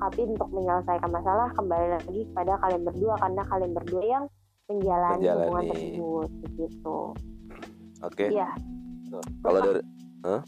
tapi 0.00 0.26
untuk 0.26 0.50
menyelesaikan 0.50 1.10
masalah 1.12 1.48
kembali 1.54 1.88
lagi 2.00 2.20
kepada 2.32 2.58
kalian 2.64 2.82
berdua 2.82 3.14
karena 3.20 3.42
kalian 3.46 3.72
berdua 3.72 4.02
yang 4.02 4.24
menjalani, 4.68 5.20
menjalani. 5.20 5.44
hubungan 5.44 5.64
tersebut 5.70 6.30
begitu 6.48 6.98
oke 8.00 8.14
okay. 8.14 8.28
iya 8.32 8.48
kalau 9.44 9.60
dari 9.60 9.80
huh? 10.24 10.42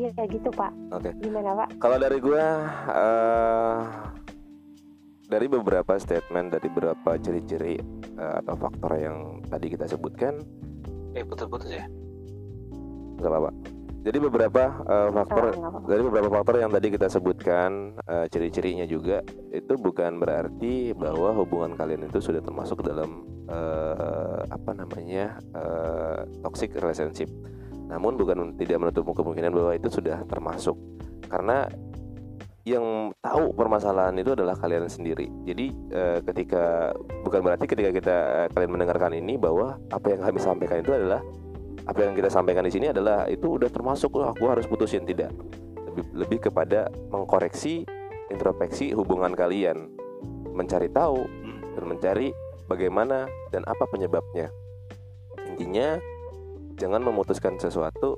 iya 0.00 0.10
kayak 0.16 0.30
gitu 0.32 0.48
pak 0.50 0.72
oke 0.90 1.02
okay. 1.04 1.12
gimana 1.20 1.50
pak 1.54 1.68
kalau 1.78 1.96
dari 2.00 2.18
gue 2.18 2.44
uh, 2.88 3.76
dari 5.28 5.46
beberapa 5.48 5.92
statement 6.00 6.56
dari 6.56 6.68
beberapa 6.72 7.16
ciri-ciri 7.20 8.01
atau 8.38 8.54
faktor 8.58 8.92
yang 8.98 9.16
tadi 9.50 9.66
kita 9.72 9.90
sebutkan 9.90 10.38
eh 11.12 11.24
putus-putus 11.26 11.72
ya? 11.72 11.84
nggak 13.22 13.30
apa-apa. 13.30 13.50
Jadi 14.02 14.18
beberapa 14.18 14.82
uh, 14.82 15.14
faktor 15.14 15.54
oh, 15.54 15.86
dari 15.86 16.02
beberapa 16.02 16.26
faktor 16.26 16.58
yang 16.58 16.74
tadi 16.74 16.90
kita 16.90 17.06
sebutkan 17.06 17.94
uh, 18.10 18.26
ciri-cirinya 18.26 18.82
juga 18.82 19.22
itu 19.54 19.78
bukan 19.78 20.18
berarti 20.18 20.90
bahwa 20.90 21.30
hubungan 21.38 21.78
kalian 21.78 22.10
itu 22.10 22.18
sudah 22.18 22.42
termasuk 22.42 22.82
dalam 22.82 23.22
uh, 23.46 24.42
apa 24.50 24.74
namanya 24.74 25.38
uh, 25.54 26.26
toxic 26.42 26.74
relationship. 26.74 27.30
Namun 27.86 28.18
bukan 28.18 28.58
tidak 28.58 28.82
menutup 28.82 29.06
kemungkinan 29.06 29.54
bahwa 29.54 29.70
itu 29.78 29.86
sudah 29.86 30.18
termasuk. 30.26 30.74
Karena 31.30 31.70
yang 32.62 33.10
tahu 33.18 33.50
permasalahan 33.58 34.14
itu 34.22 34.38
adalah 34.38 34.54
kalian 34.54 34.86
sendiri. 34.86 35.26
Jadi 35.42 35.66
eh, 35.90 36.18
ketika 36.22 36.94
bukan 37.26 37.42
berarti 37.42 37.66
ketika 37.66 37.90
kita 37.90 38.16
eh, 38.46 38.48
kalian 38.54 38.70
mendengarkan 38.78 39.12
ini 39.18 39.34
bahwa 39.34 39.82
apa 39.90 40.06
yang 40.14 40.22
kami 40.22 40.38
sampaikan 40.38 40.78
itu 40.78 40.94
adalah 40.94 41.18
apa 41.82 41.98
yang 42.06 42.14
kita 42.14 42.30
sampaikan 42.30 42.62
di 42.62 42.70
sini 42.70 42.94
adalah 42.94 43.26
itu 43.26 43.58
udah 43.58 43.66
termasuk 43.66 44.14
loh 44.14 44.30
aku 44.30 44.46
harus 44.46 44.70
putusin 44.70 45.02
tidak. 45.02 45.34
Lebih 45.90 46.04
lebih 46.14 46.38
kepada 46.50 46.86
mengkoreksi 47.10 47.82
introspeksi 48.30 48.94
hubungan 48.94 49.34
kalian, 49.34 49.90
mencari 50.54 50.86
tahu 50.86 51.26
dan 51.74 51.84
mencari 51.84 52.30
bagaimana 52.70 53.26
dan 53.50 53.66
apa 53.66 53.90
penyebabnya. 53.90 54.54
Intinya 55.50 55.98
jangan 56.78 57.02
memutuskan 57.02 57.58
sesuatu 57.58 58.14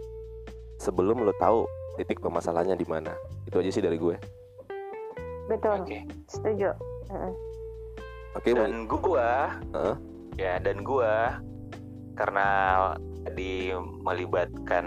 sebelum 0.76 1.24
lo 1.24 1.32
tahu 1.40 1.64
titik 1.96 2.20
permasalahannya 2.20 2.76
di 2.76 2.86
mana 2.86 3.14
itu 3.46 3.56
aja 3.56 3.70
sih 3.70 3.84
dari 3.84 3.96
gue 3.96 4.33
betul 5.48 5.78
okay. 5.84 6.02
setuju 6.28 6.72
uh. 7.12 7.32
oke 8.36 8.42
okay, 8.42 8.52
dan 8.52 8.86
gue 8.88 9.28
uh? 9.76 9.96
ya 10.40 10.58
dan 10.60 10.82
gue 10.82 11.14
karena 12.14 12.48
tadi 13.26 13.74
melibatkan 14.02 14.86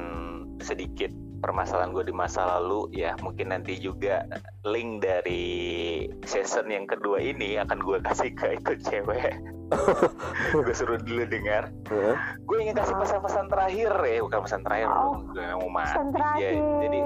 sedikit 0.63 1.11
permasalahan 1.37 1.93
gue 1.93 2.09
di 2.09 2.15
masa 2.15 2.57
lalu 2.57 2.89
ya 2.97 3.13
mungkin 3.21 3.53
nanti 3.53 3.77
juga 3.77 4.25
link 4.65 5.05
dari 5.05 5.45
season 6.25 6.73
yang 6.73 6.89
kedua 6.89 7.21
ini 7.21 7.61
akan 7.61 7.77
gue 7.77 7.97
kasih 8.01 8.33
ke 8.33 8.57
itu 8.57 8.73
cewek 8.89 9.37
gue 10.65 10.73
suruh 10.73 10.97
dulu 10.97 11.27
dengar 11.29 11.69
uh? 11.93 12.15
gue 12.41 12.57
ingin 12.57 12.73
kasih 12.73 12.95
pesan-pesan 12.97 13.45
terakhir 13.51 13.91
ya 14.01 14.17
bukan 14.25 14.39
pesan 14.41 14.61
terakhir 14.65 14.89
oh, 14.89 15.21
gue 15.29 15.45
mau 15.61 15.69
mati 15.69 16.41
ya, 16.41 16.49
jadi 16.57 16.99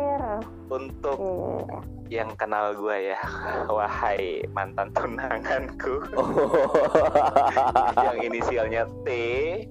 untuk 0.71 1.19
yeah 1.19 2.01
yang 2.11 2.35
kenal 2.35 2.75
gue 2.75 3.15
ya. 3.15 3.19
Wahai 3.71 4.43
mantan 4.51 4.91
tunanganku. 4.91 6.03
Yang 8.05 8.17
inisialnya 8.27 8.83
T. 9.07 9.09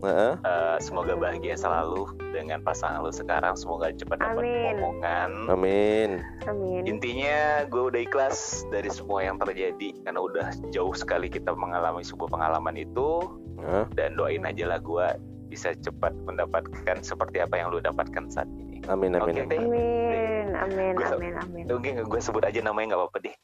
Uh-huh. 0.01 0.40
uh, 0.40 0.76
semoga 0.80 1.20
bahagia 1.20 1.55
selalu 1.61 2.09
dengan 2.32 2.64
pasangan 2.64 3.05
lu 3.05 3.12
sekarang. 3.12 3.53
Semoga 3.61 3.92
cepat 3.92 4.24
dapat 4.24 4.48
omongan. 4.72 5.30
Amin. 5.53 6.24
Amin. 6.48 6.88
Intinya 6.88 7.68
gue 7.68 7.92
udah 7.92 8.01
ikhlas 8.01 8.64
dari 8.72 8.88
semua 8.88 9.20
yang 9.20 9.36
terjadi 9.36 9.92
karena 10.01 10.20
udah 10.24 10.48
jauh 10.72 10.96
sekali 10.96 11.28
kita 11.28 11.53
mengalami 11.53 12.01
sebuah 12.01 12.32
pengalaman 12.32 12.80
itu. 12.80 13.28
Uh. 13.61 13.84
dan 13.92 14.16
doain 14.16 14.40
aja 14.48 14.64
lah 14.72 14.80
gue 14.80 15.20
bisa 15.53 15.76
cepat 15.84 16.16
mendapatkan 16.24 16.96
seperti 17.05 17.44
apa 17.44 17.61
yang 17.61 17.68
lu 17.68 17.76
dapatkan 17.76 18.32
saat 18.32 18.48
ini. 18.57 18.80
Amin 18.88 19.12
amin 19.12 19.36
okay, 19.36 19.44
amin. 19.44 19.68
amin 19.68 20.30
gua, 20.62 21.06
amin 21.11 21.34
amin 21.36 21.64
mungkin 21.66 21.92
gue 22.02 22.20
sebut 22.20 22.42
aja 22.42 22.61
namanya 22.61 22.92
nggak 22.92 23.00
apa-apa 23.00 23.18
deh 23.20 23.34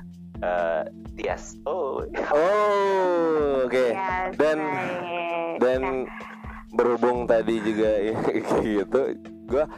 eh, 0.46 0.82
Tias. 1.12 1.60
Oh, 1.62 2.00
Oh, 2.32 3.62
oke. 3.62 3.92
Ya, 3.92 4.32
Dan 4.32 4.58
dan 5.58 6.08
berhubung 6.72 7.24
tadi 7.24 7.60
juga 7.60 8.00
gitu, 8.64 9.00
gua 9.44 9.68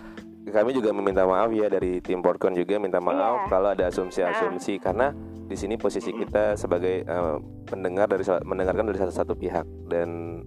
kami 0.46 0.70
juga 0.70 0.92
meminta 0.92 1.24
maaf 1.24 1.50
ya 1.50 1.66
dari 1.66 1.98
tim 1.98 2.20
Portkon 2.20 2.54
juga 2.54 2.78
minta 2.78 3.00
maaf 3.00 3.44
Iya. 3.44 3.50
kalau 3.50 3.68
ada 3.70 3.84
asumsi-asumsi 3.88 4.78
karena 4.78 5.10
di 5.44 5.56
sini 5.56 5.74
posisi 5.74 6.12
kita 6.12 6.54
sebagai 6.54 7.02
eh, 7.02 7.36
pendengar 7.64 8.06
dari 8.06 8.22
salah- 8.22 8.44
mendengarkan 8.44 8.86
dari 8.86 8.96
satu 8.96 9.10
satu 9.10 9.32
pihak 9.34 9.66
dan 9.84 10.40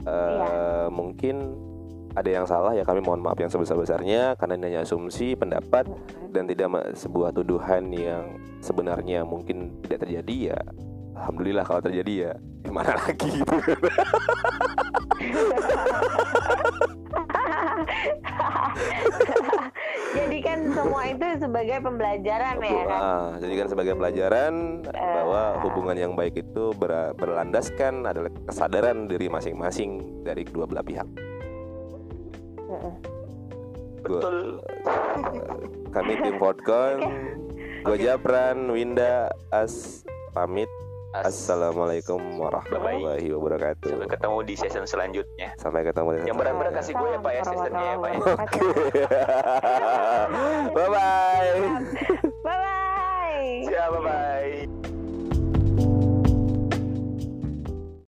eh, 0.00 0.36
Iya. 0.38 0.86
mungkin 0.88 1.36
ada 2.18 2.30
yang 2.30 2.44
salah 2.44 2.72
ya 2.72 2.82
kami 2.82 2.98
mohon 2.98 3.20
maaf 3.20 3.38
yang 3.38 3.48
sebesar-besarnya 3.48 4.34
karena 4.34 4.54
ini 4.54 4.64
hanya 4.68 4.80
asumsi 4.82 5.32
pendapat 5.32 5.86
dan 6.30 6.44
tidak 6.44 6.66
sebuah 6.94 7.30
tuduhan 7.32 7.88
yang 7.90 8.36
sebenarnya 8.58 9.22
mungkin 9.22 9.78
tidak 9.82 10.04
terjadi 10.04 10.36
ya 10.54 10.58
alhamdulillah 11.16 11.64
kalau 11.64 11.80
terjadi 11.80 12.12
ya 12.12 12.32
gimana 12.62 12.92
lagi 13.02 13.28
gitu 13.32 13.56
Jadikan 20.08 20.72
semua 20.72 21.02
itu 21.04 21.26
sebagai 21.38 21.78
pembelajaran 21.80 22.56
ya 22.58 22.82
kan. 22.86 23.00
Ah, 23.00 23.28
jadikan 23.38 23.66
sebagai 23.68 23.94
pelajaran 23.94 24.52
Eh. 24.88 25.14
bahwa 25.14 25.42
hubungan 25.62 25.96
yang 25.96 26.12
baik 26.16 26.40
itu 26.40 26.72
ber- 26.74 27.12
berlandaskan 27.14 28.04
adalah 28.04 28.32
kesadaran 28.46 29.06
diri 29.06 29.28
masing-masing 29.28 30.22
dari 30.24 30.42
kedua 30.42 30.64
belah 30.64 30.84
pihak. 30.84 31.06
Betul. 33.98 34.62
Kami 35.94 36.12
tim 36.20 36.36
Vodcon, 36.38 36.98
gue 37.82 37.96
Japran, 37.98 38.70
Winda, 38.70 39.32
As 39.50 40.04
pamit. 40.30 40.68
As- 41.08 41.32
Assalamualaikum 41.32 42.20
warahmatullahi 42.36 43.32
wabarakatuh. 43.32 43.96
Sampai 43.96 44.12
ketemu 44.12 44.38
di 44.44 44.54
season 44.60 44.84
selanjutnya. 44.84 45.56
Sampai 45.56 45.80
ketemu 45.80 46.20
di 46.20 46.28
Yang 46.28 46.36
berat-berat 46.36 46.72
kasih 46.76 46.92
gue 47.00 47.08
ya 47.08 47.18
Pak 47.18 47.32
ya 47.32 47.42
seasonnya 47.48 47.80
ya 47.80 47.96
Pak 47.96 48.10
ya. 48.12 48.18
Bye 50.76 50.88
bye. 50.92 51.52
Bye 52.44 52.58
bye. 52.60 53.48
Siap, 53.64 53.88
bye-bye. 53.88 54.97